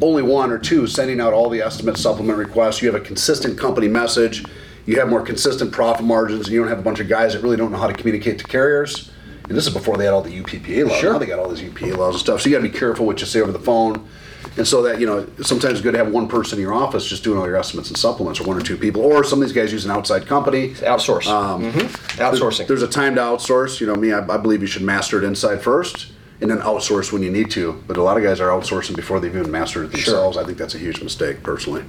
[0.00, 2.80] only one or two, sending out all the estimate supplement requests.
[2.82, 4.44] You have a consistent company message.
[4.86, 7.42] You have more consistent profit margins, and you don't have a bunch of guys that
[7.42, 9.10] really don't know how to communicate to carriers.
[9.48, 10.98] And this is before they had all the UPPA laws.
[10.98, 11.12] Sure.
[11.12, 12.40] Now they got all these UPA laws and stuff.
[12.40, 14.08] So you got to be careful what you say over the phone.
[14.56, 17.06] And so that, you know, sometimes it's good to have one person in your office
[17.06, 19.46] just doing all your estimates and supplements, or one or two people, or some of
[19.48, 20.70] these guys use an outside company.
[20.74, 21.26] Outsource.
[21.26, 21.88] Um, Mhm.
[22.18, 22.66] Outsourcing.
[22.66, 23.80] There's a time to outsource.
[23.80, 26.06] You know, me, I, I believe you should master it inside first
[26.40, 27.82] and then outsource when you need to.
[27.86, 30.36] But a lot of guys are outsourcing before they've even mastered it themselves.
[30.36, 31.84] I think that's a huge mistake, personally.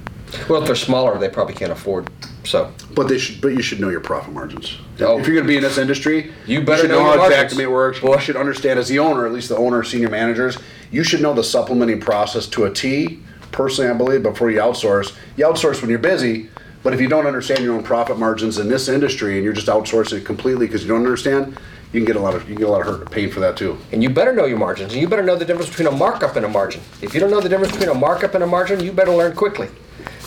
[0.48, 2.10] well, if they're smaller, they probably can't afford.
[2.44, 3.40] So But they should.
[3.42, 4.78] But you should know your profit margins.
[5.00, 5.18] Oh.
[5.18, 7.42] If you're going to be in this industry, You better should know know, how margins.
[7.42, 8.02] exactly it works.
[8.02, 10.56] You should understand as the owner, at least the owner, senior managers.
[10.90, 13.20] You should know the supplementing process to a T.
[13.52, 16.48] Personally, I believe before you outsource, you outsource when you're busy.
[16.82, 19.66] But if you don't understand your own profit margins in this industry and you're just
[19.66, 21.58] outsourcing it completely because you don't understand,
[21.92, 23.40] you can get a lot of you can get a lot of hurt pain for
[23.40, 23.76] that too.
[23.92, 24.92] And you better know your margins.
[24.92, 26.80] And you better know the difference between a markup and a margin.
[27.02, 29.34] If you don't know the difference between a markup and a margin, you better learn
[29.34, 29.68] quickly.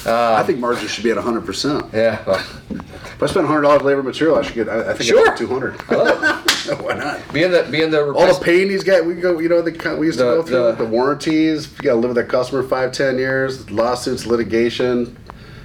[0.06, 1.46] Uh, I think margins should be at 100.
[1.46, 2.24] percent Yeah.
[2.26, 2.40] Well,
[2.72, 4.68] If I spend 100 dollars labor material, I should get.
[4.68, 5.32] I, I think Sure.
[5.32, 5.80] I 200.
[5.90, 6.82] I love it.
[6.84, 7.34] Why not?
[7.34, 10.08] Being the being the All the pain these guys, we go, you know, the we
[10.08, 11.72] used to go through the- the, warranties.
[11.78, 15.16] You got to live with that customer five, ten years, lawsuits, litigation,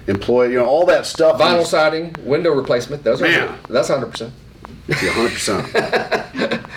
[0.07, 1.41] employee, you know, all that stuff.
[1.41, 3.03] vinyl siding, window replacement.
[3.03, 3.59] Those are Man.
[3.69, 4.33] that's hundred percent.
[4.91, 6.65] hundred percent.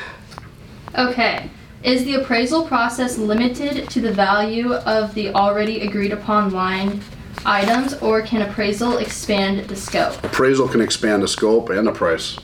[0.97, 1.49] Okay.
[1.83, 7.01] Is the appraisal process limited to the value of the already agreed upon line
[7.45, 10.21] items, or can appraisal expand the scope?
[10.23, 12.37] Appraisal can expand the scope and the price.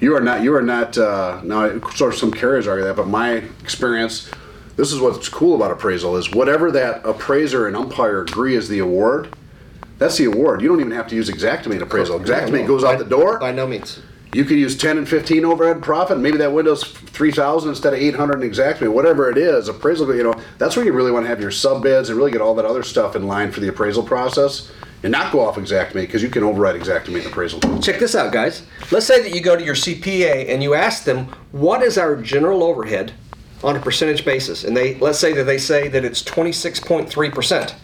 [0.00, 0.42] You are not.
[0.42, 0.98] You are not.
[0.98, 4.28] Uh, now, sort of some carriers argue that, but my experience,
[4.76, 8.80] this is what's cool about appraisal is whatever that appraiser and umpire agree is the
[8.80, 9.36] award,
[10.04, 10.60] that's the award.
[10.60, 12.20] You don't even have to use Xactimate appraisal.
[12.20, 13.38] Xactimate goes out the door.
[13.38, 14.00] By no means.
[14.34, 16.18] You could use 10 and 15 overhead profit.
[16.18, 18.92] Maybe that window's 3,000 instead of 800 in Xactimate.
[18.92, 21.82] Whatever it is, appraisal, you know, that's where you really want to have your sub
[21.82, 24.70] bids and really get all that other stuff in line for the appraisal process
[25.04, 27.60] and not go off Xactimate because you can override Xactimate appraisal.
[27.80, 28.62] Check this out, guys.
[28.90, 32.14] Let's say that you go to your CPA and you ask them, what is our
[32.16, 33.14] general overhead
[33.62, 34.64] on a percentage basis?
[34.64, 37.74] And they let's say that they say that it's 26.3%.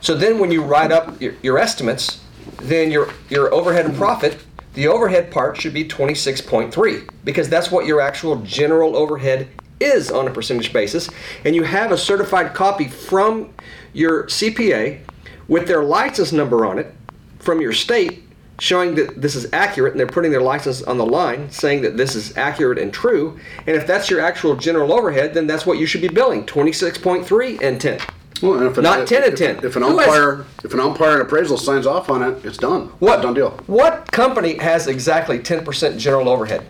[0.00, 2.20] So then when you write up your, your estimates,
[2.62, 4.38] then your your overhead and profit,
[4.74, 9.48] the overhead part should be 26.3 because that's what your actual general overhead
[9.80, 11.08] is on a percentage basis.
[11.44, 13.52] And you have a certified copy from
[13.92, 15.00] your CPA
[15.48, 16.94] with their license number on it
[17.40, 18.24] from your state
[18.60, 21.96] showing that this is accurate and they're putting their license on the line saying that
[21.96, 25.78] this is accurate and true and if that's your actual general overhead then that's what
[25.78, 27.98] you should be billing 26.3 and 10
[28.42, 29.60] Well, and if an- Not 10 and if- 10.
[29.64, 32.56] If an Who has- umpire, if an umpire and appraisal signs off on it, it's
[32.56, 32.90] done.
[32.98, 33.54] What done deal.
[33.66, 36.62] what company has exactly 10% general overhead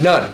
[0.00, 0.32] none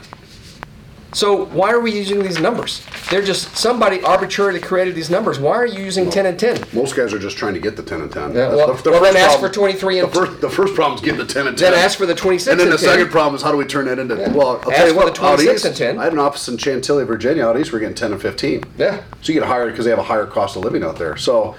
[1.15, 5.55] so why are we using these numbers they're just somebody arbitrarily created these numbers why
[5.55, 8.01] are you using 10 and 10 Most guys are just trying to get the 10
[8.03, 8.35] and 10.
[8.35, 11.01] Yeah, well- well, then ask problem- for 23 and the first, the first problem is
[11.01, 11.71] getting the 10 and 10.
[11.73, 12.95] Then ask for the 26 And then and then the 10.
[12.99, 14.97] second problem is how do we turn that into, well, I'll Ask tell you for
[15.05, 15.99] what, the out 26 east, and 10.
[15.99, 17.45] I had an office in Chantilly, Virginia.
[17.47, 18.65] Out east, we're getting 10 and 15.
[18.79, 19.01] Yeah.
[19.23, 21.17] So you get hired because they have a higher cost of living out there.
[21.17, 21.55] So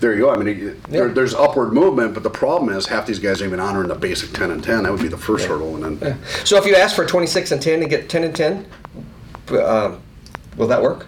[0.00, 0.30] there you go.
[0.30, 3.52] I mean, it- there, there's upward movement, but the problem is half these guys aren't
[3.52, 4.82] even honoring the basic 10 and 10.
[4.84, 5.82] That would be the first hurdle.
[5.84, 8.66] And then so if you ask for 26 and 10 and get 10 and 10
[9.50, 10.00] um,
[10.56, 11.06] will that work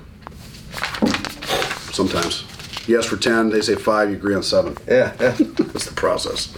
[1.93, 2.45] sometimes
[2.87, 4.77] you ask for 10, they say 5, you agree on 7.
[4.87, 6.55] yeah yeah That's the process.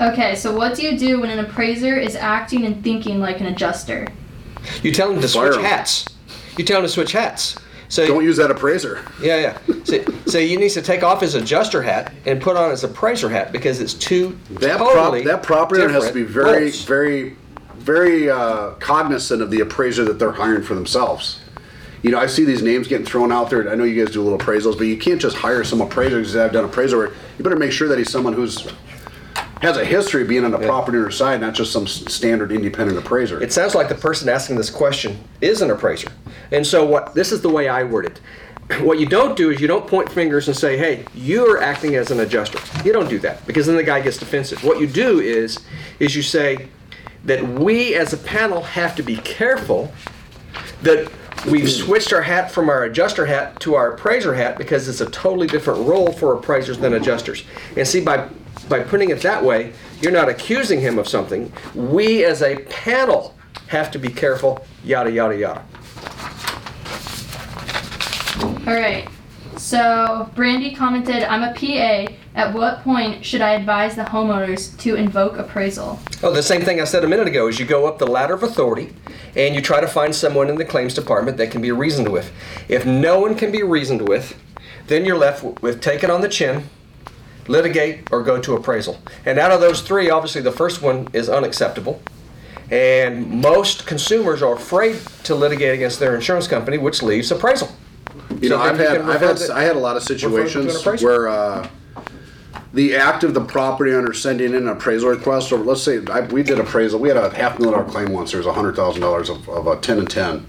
[0.00, 3.46] Okay, so what do you do when an appraiser is acting and thinking like an
[3.46, 4.06] adjuster?
[4.82, 5.70] You tell them to Fire switch 'em.
[5.70, 6.06] hats.
[6.56, 7.56] You tell them to switch hats.
[7.88, 9.02] So Don't use that appraiser.
[9.22, 9.74] yeah, yeah.
[9.84, 13.28] So, so you need to take off his adjuster hat and put on his appraiser
[13.30, 16.84] hat because it's two That prop, totally that property owner has to be very, roles.
[16.84, 17.36] very,
[17.76, 21.40] very uh, cognizant of the appraiser that they're hiring for themselves.
[22.02, 23.68] You know, I see these names getting thrown out there.
[23.70, 26.18] I know you guys do a little appraisals, but you can't just hire some appraiser
[26.18, 27.14] because I've done appraisal work.
[27.38, 28.68] You better make sure that he's someone who's
[29.60, 32.52] has a history of being on the property owner side, not just some s- standard
[32.52, 33.42] independent appraiser.
[33.42, 36.10] It sounds like the person asking this question is an appraiser.
[36.52, 38.20] And so what this is the way I word it.
[38.82, 42.10] What you don't do is you don't point fingers and say, "Hey, you're acting as
[42.10, 44.62] an adjuster." You don't do that because then the guy gets defensive.
[44.62, 45.58] What you do is
[45.98, 46.68] is you say
[47.24, 49.90] that we as a panel have to be careful
[50.82, 51.10] that
[51.50, 55.06] we've switched our hat from our adjuster hat to our appraiser hat because it's a
[55.10, 57.44] totally different role for appraisers than adjusters.
[57.76, 58.28] And see, by
[58.68, 61.52] by putting it that way, you're not accusing him of something.
[61.74, 63.34] We as a panel
[63.68, 64.66] have to be careful.
[64.84, 65.62] Yada yada yada.
[68.66, 69.08] All right.
[69.56, 72.12] So Brandy commented, "I'm a PA.
[72.34, 76.80] At what point should I advise the homeowners to invoke appraisal?" Oh, the same thing
[76.80, 78.92] I said a minute ago is you go up the ladder of authority
[79.34, 82.30] and you try to find someone in the claims department that can be reasoned with.
[82.68, 84.34] If no one can be reasoned with,
[84.86, 86.68] then you're left with take it on the chin,
[87.48, 89.00] litigate, or go to appraisal.
[89.26, 92.00] And out of those three, obviously the first one is unacceptable.
[92.70, 97.70] And most consumers are afraid to litigate against their insurance company, which leaves appraisal.
[98.40, 99.78] You know, So then I've you had, can I've refer had, the- I had a
[99.78, 101.06] lot of to an situations appraiser.
[101.06, 101.68] where uh,
[102.74, 106.20] the act of the property owner sending in an appraisal request, or let's say I,
[106.20, 108.32] we did appraisal, we had a half million dollar claim once.
[108.32, 110.46] There was a hundred thousand dollars of, of a ten and ten,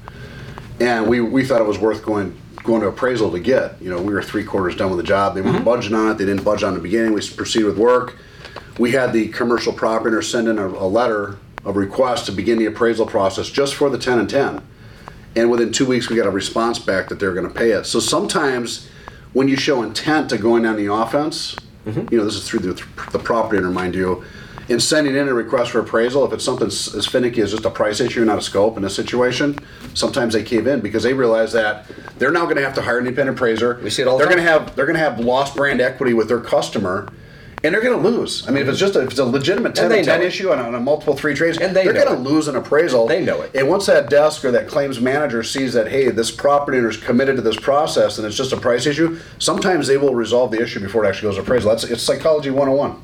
[0.81, 3.81] and we we thought it was worth going going to appraisal to get.
[3.81, 5.35] You know, we were three quarters done with the job.
[5.35, 5.65] They weren't mm-hmm.
[5.65, 6.17] budging on it.
[6.17, 7.13] They didn't budge on the beginning.
[7.13, 8.17] We proceeded with work.
[8.77, 12.57] We had the commercial property owner send in a, a letter of request to begin
[12.57, 14.61] the appraisal process just for the ten and ten
[15.35, 17.85] and within two weeks we got a response back that they're going to pay it.
[17.85, 18.89] So sometimes
[19.33, 21.55] when you show intent to going down the offense,
[21.85, 22.11] mm-hmm.
[22.11, 24.23] you know this is through the, the property owner, mind you,
[24.69, 27.65] in sending in a request for appraisal, if it's something s- as finicky as just
[27.65, 29.57] a price issue, not a scope in this situation,
[29.95, 31.85] sometimes they cave in because they realize that
[32.19, 33.79] they're now going to have to hire an independent appraiser.
[33.83, 35.81] We see it all the They're going to have they're going to have lost brand
[35.81, 37.09] equity with their customer.
[37.61, 38.47] And they're going to lose.
[38.47, 40.19] I mean, if it's just a, if it's a legitimate 10 And they and 10
[40.19, 40.27] know it.
[40.29, 42.33] issue on a, on a multiple three trades, And they they're know going to it.
[42.33, 43.05] lose an appraisal.
[43.05, 43.53] They know it.
[43.53, 46.95] And once that desk or that claims manager sees that, hey, this property owner is
[46.95, 50.61] committed to this process and it's just a price issue, sometimes they will resolve the
[50.61, 51.69] issue before it actually goes to appraisal.
[51.71, 52.95] That's it's psychology 101.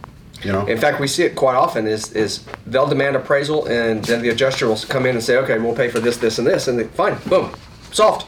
[0.43, 0.65] You know?
[0.67, 1.87] In fact, we see it quite often.
[1.87, 5.57] Is is they'll demand appraisal, and then the adjuster will come in and say, "Okay,
[5.57, 7.51] we'll pay for this, this, and this," and they, fine, boom,
[7.91, 8.27] solved.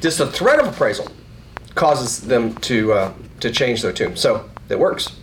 [0.00, 1.08] Just the threat of appraisal
[1.74, 4.16] causes them to uh, to change their tune.
[4.16, 5.16] So it works.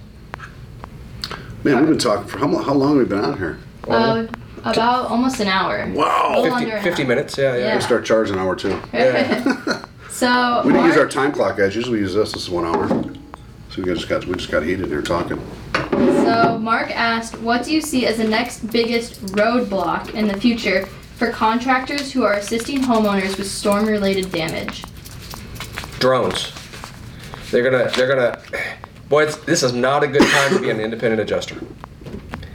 [1.64, 3.58] Man, we've been talking for how, lo- how long have we been out here?
[3.88, 4.28] Uh,
[4.64, 5.92] about almost an hour.
[5.94, 6.44] Wow.
[6.44, 7.08] 50, 50 hour.
[7.08, 7.60] minutes, yeah, yeah.
[7.60, 7.76] Yeah.
[7.76, 8.80] We start charging an hour two.
[10.10, 11.76] So We didn't use our time clock, guys.
[11.76, 12.32] Usually we use this.
[12.32, 12.88] This is one hour.
[13.70, 15.38] So we just got we just got heated here talking.
[16.24, 20.86] So Mark asked, what do you see as the next biggest roadblock in the future
[21.18, 24.84] for contractors who are assisting homeowners with storm-related damage?
[26.06, 26.52] drones.
[27.50, 28.40] They're gonna, they're gonna,
[29.10, 31.60] boy, this is not a good time to be an independent adjuster.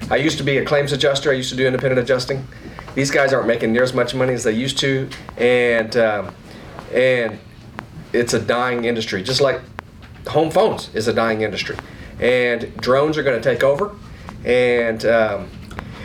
[0.09, 1.31] I used to be a claims adjuster.
[1.31, 2.47] I used to do independent adjusting.
[2.95, 6.35] These guys aren't making near as much money as they used to, and um,
[6.93, 7.39] and
[8.12, 9.23] it's a dying industry.
[9.23, 9.61] Just like
[10.29, 11.77] home phones is a dying industry,
[12.21, 13.95] and drones are going to take over,
[14.45, 15.49] and um,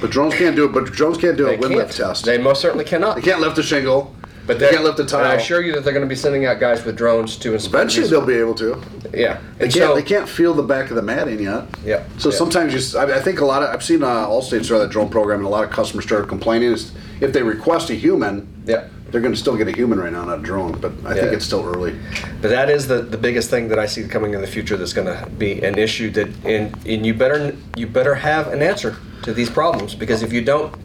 [0.02, 0.72] But drones can't do it.
[0.72, 2.26] But drones can't do a wind lift test.
[2.26, 3.16] They most certainly cannot.
[3.18, 4.16] They can't lift a shingle.
[4.48, 6.46] But they can't lift a And I assure you that they're going to be sending
[6.46, 7.74] out guys with drones to inspect.
[7.74, 8.80] Eventually they'll be able to.
[9.12, 9.42] Yeah.
[9.58, 9.74] They And can't.
[9.74, 11.64] so- they can't feel the back of the matting yet.
[11.84, 12.04] Yeah.
[12.20, 12.36] So yeah.
[12.36, 15.40] sometimes you, I think a lot of I've seen uh, Allstate start that drone program,
[15.40, 16.72] and a lot of customers started complaining.
[16.74, 16.92] Is
[17.22, 18.88] if they request a human, Yeah.
[19.16, 20.74] They're going to still get a human right now, not a drone.
[20.74, 21.38] But I think Yeah.
[21.38, 21.98] it's still early.
[22.42, 24.92] But that is the, the biggest thing that I see coming in the future that's
[24.92, 28.98] going to be an issue that and, and you better you better have an answer
[29.24, 30.76] to these problems because if you don't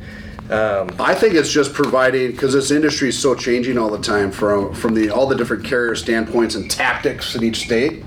[0.48, 4.30] um, I think it's just providing because this industry is so changing all the time
[4.30, 8.04] from from the all the different carrier standpoints and tactics in each state.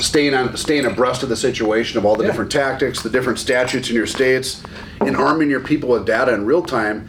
[0.00, 2.30] Staying on staying abreast of the situation of all the Yeah.
[2.30, 4.62] different tactics, the different statutes in your states,
[5.00, 7.08] and arming your people with data in real time.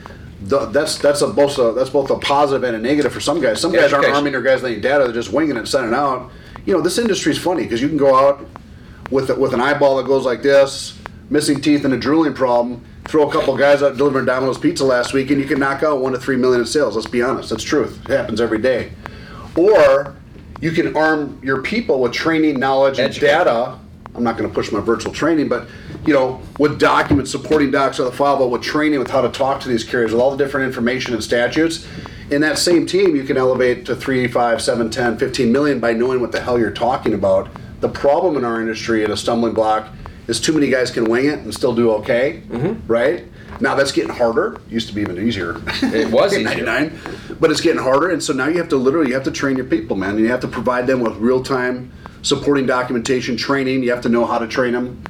[0.50, 3.42] Th- That's that's a both a, that's both a positive and a negative for some
[3.42, 3.60] guys.
[3.62, 5.92] Some guys aren't arming their guys with any data; they're just winging it, and sending
[5.94, 6.32] it out.
[6.66, 8.46] You know, this industry's funny because you can go out
[9.12, 10.98] with with an eyeball that goes like this,
[11.30, 12.84] missing teeth and a drooling problem.
[13.06, 16.02] Throw a couple guys out delivering Domino's pizza last week, and you can knock out
[16.02, 16.96] one to three million in sales.
[16.96, 18.02] Let's be honest, that's truth.
[18.10, 18.92] It happens every day.
[19.56, 20.16] Or
[20.60, 23.80] you can arm your people with training, knowledge, and data.
[24.14, 25.68] I'm not going to push my virtual training, but
[26.08, 29.30] you know, with documents, supporting docs on the file, but with training with how to
[29.30, 31.86] talk to these carriers, with all the different information and statutes.
[32.32, 35.92] In that same team, you can elevate to 3, 5, 7, 10, 15 million by
[35.92, 37.50] knowing what the hell you're talking about.
[37.82, 39.90] The problem in our industry and a stumbling block
[40.28, 42.88] is too many guys can wing it and still do okay, mm-hmm.
[42.88, 43.26] right?
[43.60, 44.62] Now that's getting harder.
[44.70, 45.62] Used to be even easier.
[45.82, 46.66] It was in easier.
[46.66, 47.00] 99,
[47.40, 49.58] but it's getting harder, and so now you have to literally you have to train
[49.58, 50.12] your people, man.
[50.12, 51.92] And you have to provide them with real time
[52.22, 53.84] supporting documentation, training.
[53.84, 55.02] You have to know how to train them.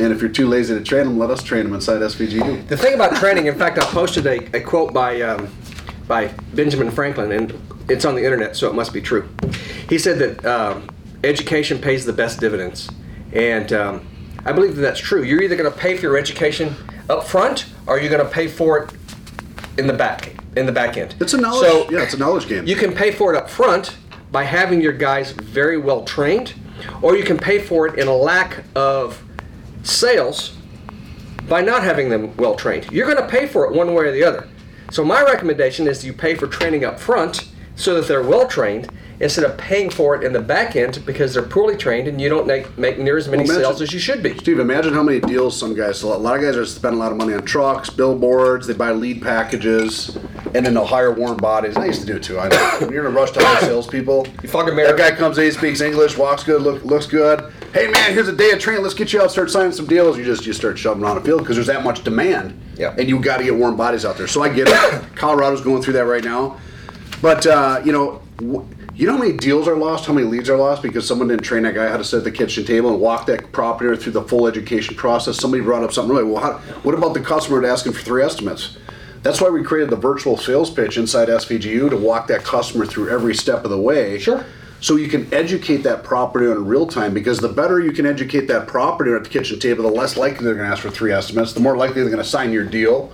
[0.00, 2.66] And if you're too lazy to train them, let us train them inside SVGU.
[2.68, 5.48] the thing about training in fact I posted a, a quote by um,
[6.08, 7.54] by Benjamin Franklin and
[7.88, 9.28] it's on the internet so it must be true
[9.88, 10.88] he said that um,
[11.22, 12.88] education pays the best dividends
[13.34, 14.06] and um,
[14.44, 16.74] I believe that that's true you're either going to pay for your education
[17.10, 18.90] up front or you're going to pay for it
[19.78, 21.68] in the back in the back end It's a knowledge.
[21.68, 22.66] so yeah, it's a knowledge game.
[22.66, 23.96] You can pay for it up front
[24.32, 26.54] by having your guys very well trained,
[27.02, 29.22] or you can pay for it in a lack of
[29.82, 30.56] sales
[31.48, 32.90] by not having them well trained.
[32.92, 34.48] You're going to pay for it one way or the other.
[34.90, 38.90] So my recommendation is you pay for training up front so that they're well trained
[39.20, 42.28] instead of paying for it in the back end because they're poorly trained and you
[42.28, 44.36] don't make, make near as many Well, imagine- sales as you should be.
[44.38, 46.02] Steve, imagine how many deals some guys.
[46.02, 48.66] A lot of guys are spending a lot of money on trucks, billboards.
[48.66, 50.16] They buy lead packages,
[50.54, 51.76] and then they'll hire warm bodies.
[51.76, 52.38] I used to do it too.
[52.40, 52.76] I know.
[52.80, 55.50] when you're in a rush to hire salespeople, You fucking that guy comes in, he
[55.50, 57.52] speaks English, walks good, look, looks good.
[57.72, 58.82] Hey man, here's a day of training.
[58.82, 60.18] Let's get you out, start signing some deals.
[60.18, 62.60] You just you start shoving around the field because there's that much demand.
[62.76, 62.94] Yeah.
[62.98, 64.26] And you got to get warm bodies out there.
[64.26, 65.02] So I get it.
[65.14, 66.58] Colorado's going through that right now,
[67.22, 68.22] but uh, you know.
[68.42, 71.28] wh- you know how many deals are lost, how many leads are lost because someone
[71.28, 73.96] didn't train that guy how to sit at the kitchen table and walk that property
[73.96, 75.38] through the full education process.
[75.38, 76.42] Somebody brought up something really well.
[76.42, 78.76] How, what about the customer asking for three estimates?
[79.22, 83.08] That's why we created the virtual sales pitch inside SVGU to walk that customer through
[83.08, 84.18] every step of the way.
[84.18, 84.44] Sure.
[84.80, 88.06] So you can educate that property owner in real time because the better you can
[88.06, 90.82] educate that property owner at the kitchen table, the less likely they're going to ask
[90.82, 93.12] for three estimates, the more likely they're going to sign your deal.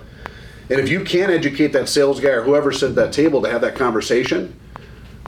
[0.69, 3.49] And if you can't educate that sales guy or whoever sits at that table to
[3.49, 4.57] have that conversation,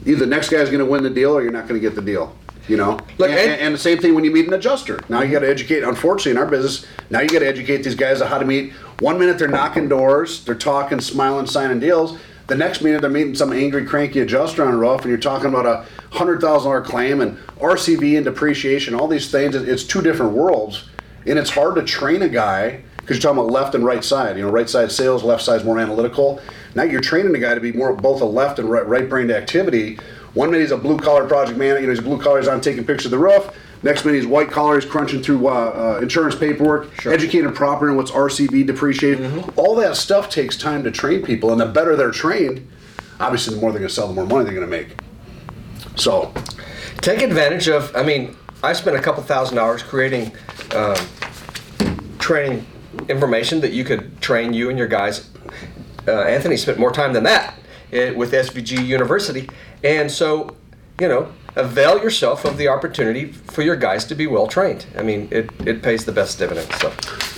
[0.06, 1.94] either the next guy's going to win the deal or you're not going to get
[1.94, 2.34] the deal.
[2.68, 5.00] You know, and, and- and, and the same thing when you meet an adjuster.
[5.08, 5.82] Now you got to educate.
[5.82, 8.72] Unfortunately, in our business, now you got to educate these guys on how to meet.
[9.00, 12.18] One minute they're knocking doors, they're talking, smiling, signing deals.
[12.46, 15.48] The next minute they're meeting some angry, cranky adjuster on a roof, and you're talking
[15.48, 19.54] about a hundred thousand dollar claim and RCV and depreciation, all these things.
[19.54, 20.88] It's two different worlds,
[21.26, 24.36] and it's hard to train a guy because you're talking about left and right side.
[24.36, 26.40] You know, right side sales, left side's more analytical.
[26.74, 29.30] Now you're training a guy to be more both a left and right, right brained
[29.30, 29.98] activity.
[30.34, 32.60] One minute he's a blue collar project manager, you know, he's blue collar, he's on
[32.60, 33.52] taking pictures of the roof.
[33.82, 37.96] Next minute he's white collar, he's crunching through uh, uh, insurance paperwork, educating property on
[37.96, 39.42] what's RCV depreciation.
[39.56, 42.68] All that stuff takes time to train people, and the better they're trained,
[43.18, 44.96] obviously the more they're going to sell, the more money they're going to make.
[45.96, 46.32] So,
[47.00, 50.32] take advantage of i mean i spent a couple thousand dollars creating
[50.74, 50.96] um,
[52.18, 52.66] training
[53.08, 55.30] information that you could train you and your guys
[56.06, 57.54] uh, anthony spent more time than that
[57.92, 59.48] uh, with svg university
[59.82, 60.54] and so
[61.00, 64.86] you know, avail yourself of the opportunity for your guys to be well trained.
[64.96, 66.72] I mean, it, it pays the best dividends.
[66.78, 66.92] So,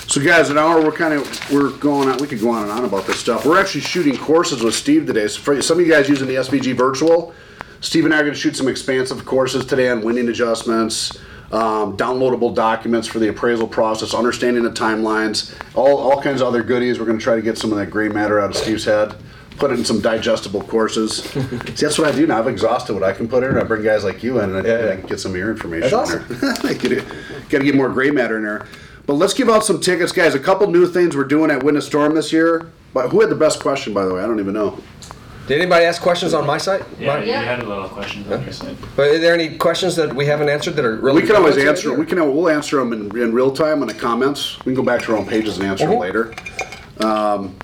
[0.09, 2.73] So guys, an hour, we're kind of, we're going on, we could go on and
[2.73, 3.47] on about this stuff.
[3.47, 5.29] We're actually shooting courses with Steve today.
[5.29, 7.35] So for some of you guys using the SVG virtual,
[7.83, 11.19] Steve and I are gonna shoot some expansive courses today on winning adjustments,
[11.51, 16.63] um, downloadable documents for the appraisal process, understanding the timelines, all, all kinds of other
[16.63, 17.01] goodies.
[17.01, 19.15] We're gonna try to get some of that gray matter out of Steve's head,
[19.59, 21.25] put it in some digestible courses.
[21.25, 22.39] See, that's what I do now.
[22.39, 23.59] I've exhausted what I can put in.
[23.59, 24.97] I bring guys like you in and I, Yeah, and yeah.
[24.97, 26.55] can get some of your information That's in there.
[26.65, 26.75] I
[27.65, 28.67] get more gray matter in there.
[29.07, 30.37] But let's give out some tickets, guys.
[30.37, 32.71] A couple new things we're doing at a Storm this year.
[32.95, 34.23] But who had the best question, by the way?
[34.23, 34.79] I don't even know.
[35.47, 36.83] Did anybody ask questions on my site?
[36.99, 38.77] Yeah, My- you had a little question on your side.
[38.97, 41.21] But are there any questions that we haven't answered that are really?
[41.23, 41.91] We can always relevant answer.
[41.91, 42.19] to We can.
[42.35, 44.59] We'll answer them in, in real time in the comments.
[44.61, 46.01] We can go back to our own pages and answer them Mhm.
[46.01, 46.35] later.
[47.01, 47.57] Um,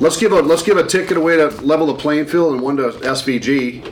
[0.00, 2.76] let's give a let's give a ticket away to level the playing field and one
[2.78, 3.84] to SVG.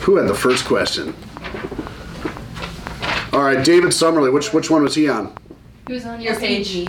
[0.00, 1.14] Who had the first question?
[3.32, 4.30] All right, David Summerly.
[4.30, 5.32] Which which one was he on?
[5.86, 6.86] Who's on your page?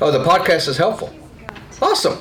[0.00, 1.12] Oh, the podcast is helpful.
[1.82, 2.18] Awesome.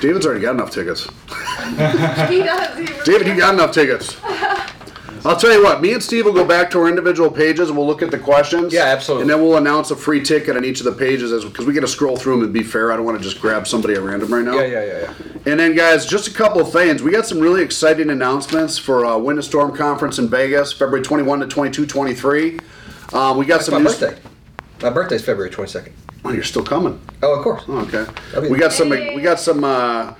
[0.00, 1.04] David's already got enough tickets.
[1.04, 2.78] He does.
[2.78, 4.16] He really David, you got enough tickets.
[5.22, 7.76] I'll tell you what, me and Steve will go back to our individual pages and
[7.76, 8.72] we'll look at the questions.
[8.72, 9.22] Yeah, absolutely.
[9.24, 11.74] And then we'll announce a free ticket on each of the pages as because we
[11.74, 12.90] got to scroll through them and be fair.
[12.90, 14.54] I don't want to just grab somebody at random right now.
[14.58, 15.12] Yeah, yeah, yeah, yeah.
[15.52, 17.02] And then, guys, just a couple of things.
[17.02, 21.02] We got some really exciting announcements for uh, Win the Storm Conference in Vegas, February
[21.02, 22.58] 21 to 22, 23.
[23.12, 24.22] Uh, we got It's some my news- birthday.
[24.82, 25.92] My birthday's February 22nd.
[26.24, 27.00] Oh, you're still coming.
[27.22, 27.62] Oh, of course.
[27.68, 28.06] Oh, okay.
[28.48, 28.88] We got some.
[28.90, 29.64] We got some.
[29.64, 30.14] Uh,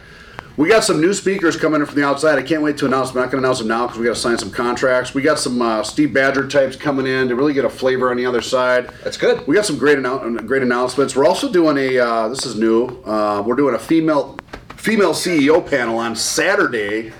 [0.56, 2.38] we got some new speakers coming in from the outside.
[2.38, 3.10] I can't wait to announce.
[3.10, 3.18] them.
[3.18, 5.14] I'm not going to announce them now because we got to sign some contracts.
[5.14, 8.18] We got some uh, Steve Badger types coming in to really get a flavor on
[8.18, 8.90] the other side.
[9.02, 9.46] That's good.
[9.46, 11.16] We got some great annou- great announcements.
[11.16, 11.98] We're also doing a.
[11.98, 12.86] Uh, this is new.
[13.04, 14.38] Uh, we're doing a female
[14.76, 17.12] female CEO panel on Saturday.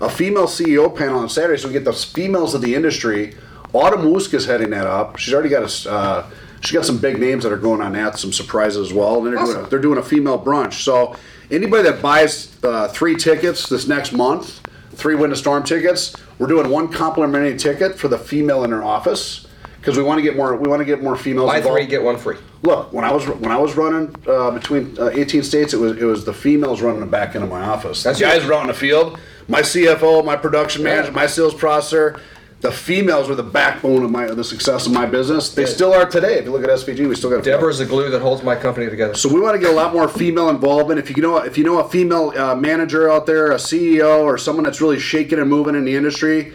[0.00, 3.34] A female CEO panel on Saturday, so we get the females of the industry.
[3.72, 5.16] Autumn Wuska's heading that up.
[5.16, 6.30] She's already got a.
[6.66, 8.18] Uh, she got some big names that are going on that.
[8.18, 9.18] Some surprises as well.
[9.18, 10.82] And they're, doing, a, they're doing a female brunch.
[10.82, 11.16] So
[11.50, 14.60] anybody that buys uh, three tickets this next month,
[14.92, 18.82] three Win the Storm tickets, we're doing one complimentary ticket for the female in her
[18.82, 19.46] office
[19.86, 20.56] because we want to get more.
[20.56, 21.48] We want to get more females.
[21.48, 21.78] Buy involved.
[21.78, 22.36] three, get one free.
[22.62, 25.96] Look, when I was when I was running uh, between uh, 18 states, it was
[25.96, 28.02] it was the females running the back end of my office.
[28.02, 29.18] That's the guys were out in the field.
[29.48, 32.20] My CFO, my production manager, my sales processor.
[32.60, 35.54] The females were the backbone of my the success of my business.
[35.54, 36.38] They still are today.
[36.38, 37.44] If you look at SVG, we still got.
[37.44, 39.14] Deborah's the glue that holds my company together.
[39.14, 40.98] So we want to get a lot more female involvement.
[40.98, 44.38] If you know if you know a female uh, manager out there, a CEO, or
[44.38, 46.54] someone that's really shaking and moving in the industry,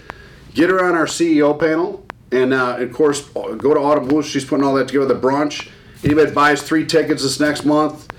[0.56, 2.04] get her on our CEO panel.
[2.32, 4.28] And uh, of course, go to Autumn Woods.
[4.28, 5.06] She's putting all that together.
[5.06, 5.70] The brunch.
[6.04, 8.11] Anybody buys three tickets this next month,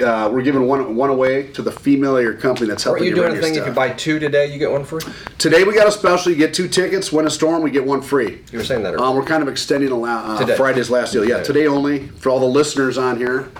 [0.00, 3.10] uh, we're giving one one away to the female of your company that's helping you
[3.10, 3.54] you doing a thing?
[3.54, 3.68] If stuff.
[3.68, 5.00] you buy two today, you get one free.
[5.38, 6.32] Today we got a special.
[6.32, 7.12] You get two tickets.
[7.12, 8.42] Win the Storm, we get one free.
[8.52, 9.04] You were saying that earlier.
[9.04, 10.56] Um, we're kind of extending a uh, Today.
[10.56, 11.24] Friday's last deal.
[11.24, 13.50] Yeah, today only for all the listeners on here.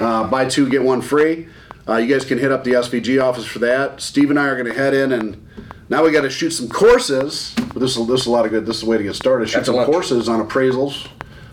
[0.00, 1.48] Uh, buy two, get one free.
[1.88, 4.00] Uh, you guys can hit up the SVG office for that.
[4.00, 5.48] Steve and I are going to head in and
[5.88, 7.52] now we got to shoot some courses.
[7.56, 8.64] But this is this is a lot of good.
[8.64, 9.50] This is the way to get started.
[9.50, 11.08] Shoot After some courses on appraisals,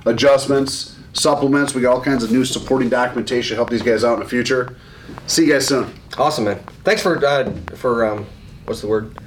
[0.05, 1.74] adjustments, supplements.
[1.74, 4.30] We got all kinds of new supporting documentation to help these guys out in the
[4.30, 4.76] future.
[5.28, 5.93] See you guys soon.
[6.18, 6.60] Awesome, man.
[6.84, 8.26] Thanks for uh, for um,
[8.66, 9.18] what's the word?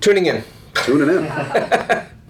[0.00, 0.42] Tuning in.
[0.74, 1.26] Tuning in.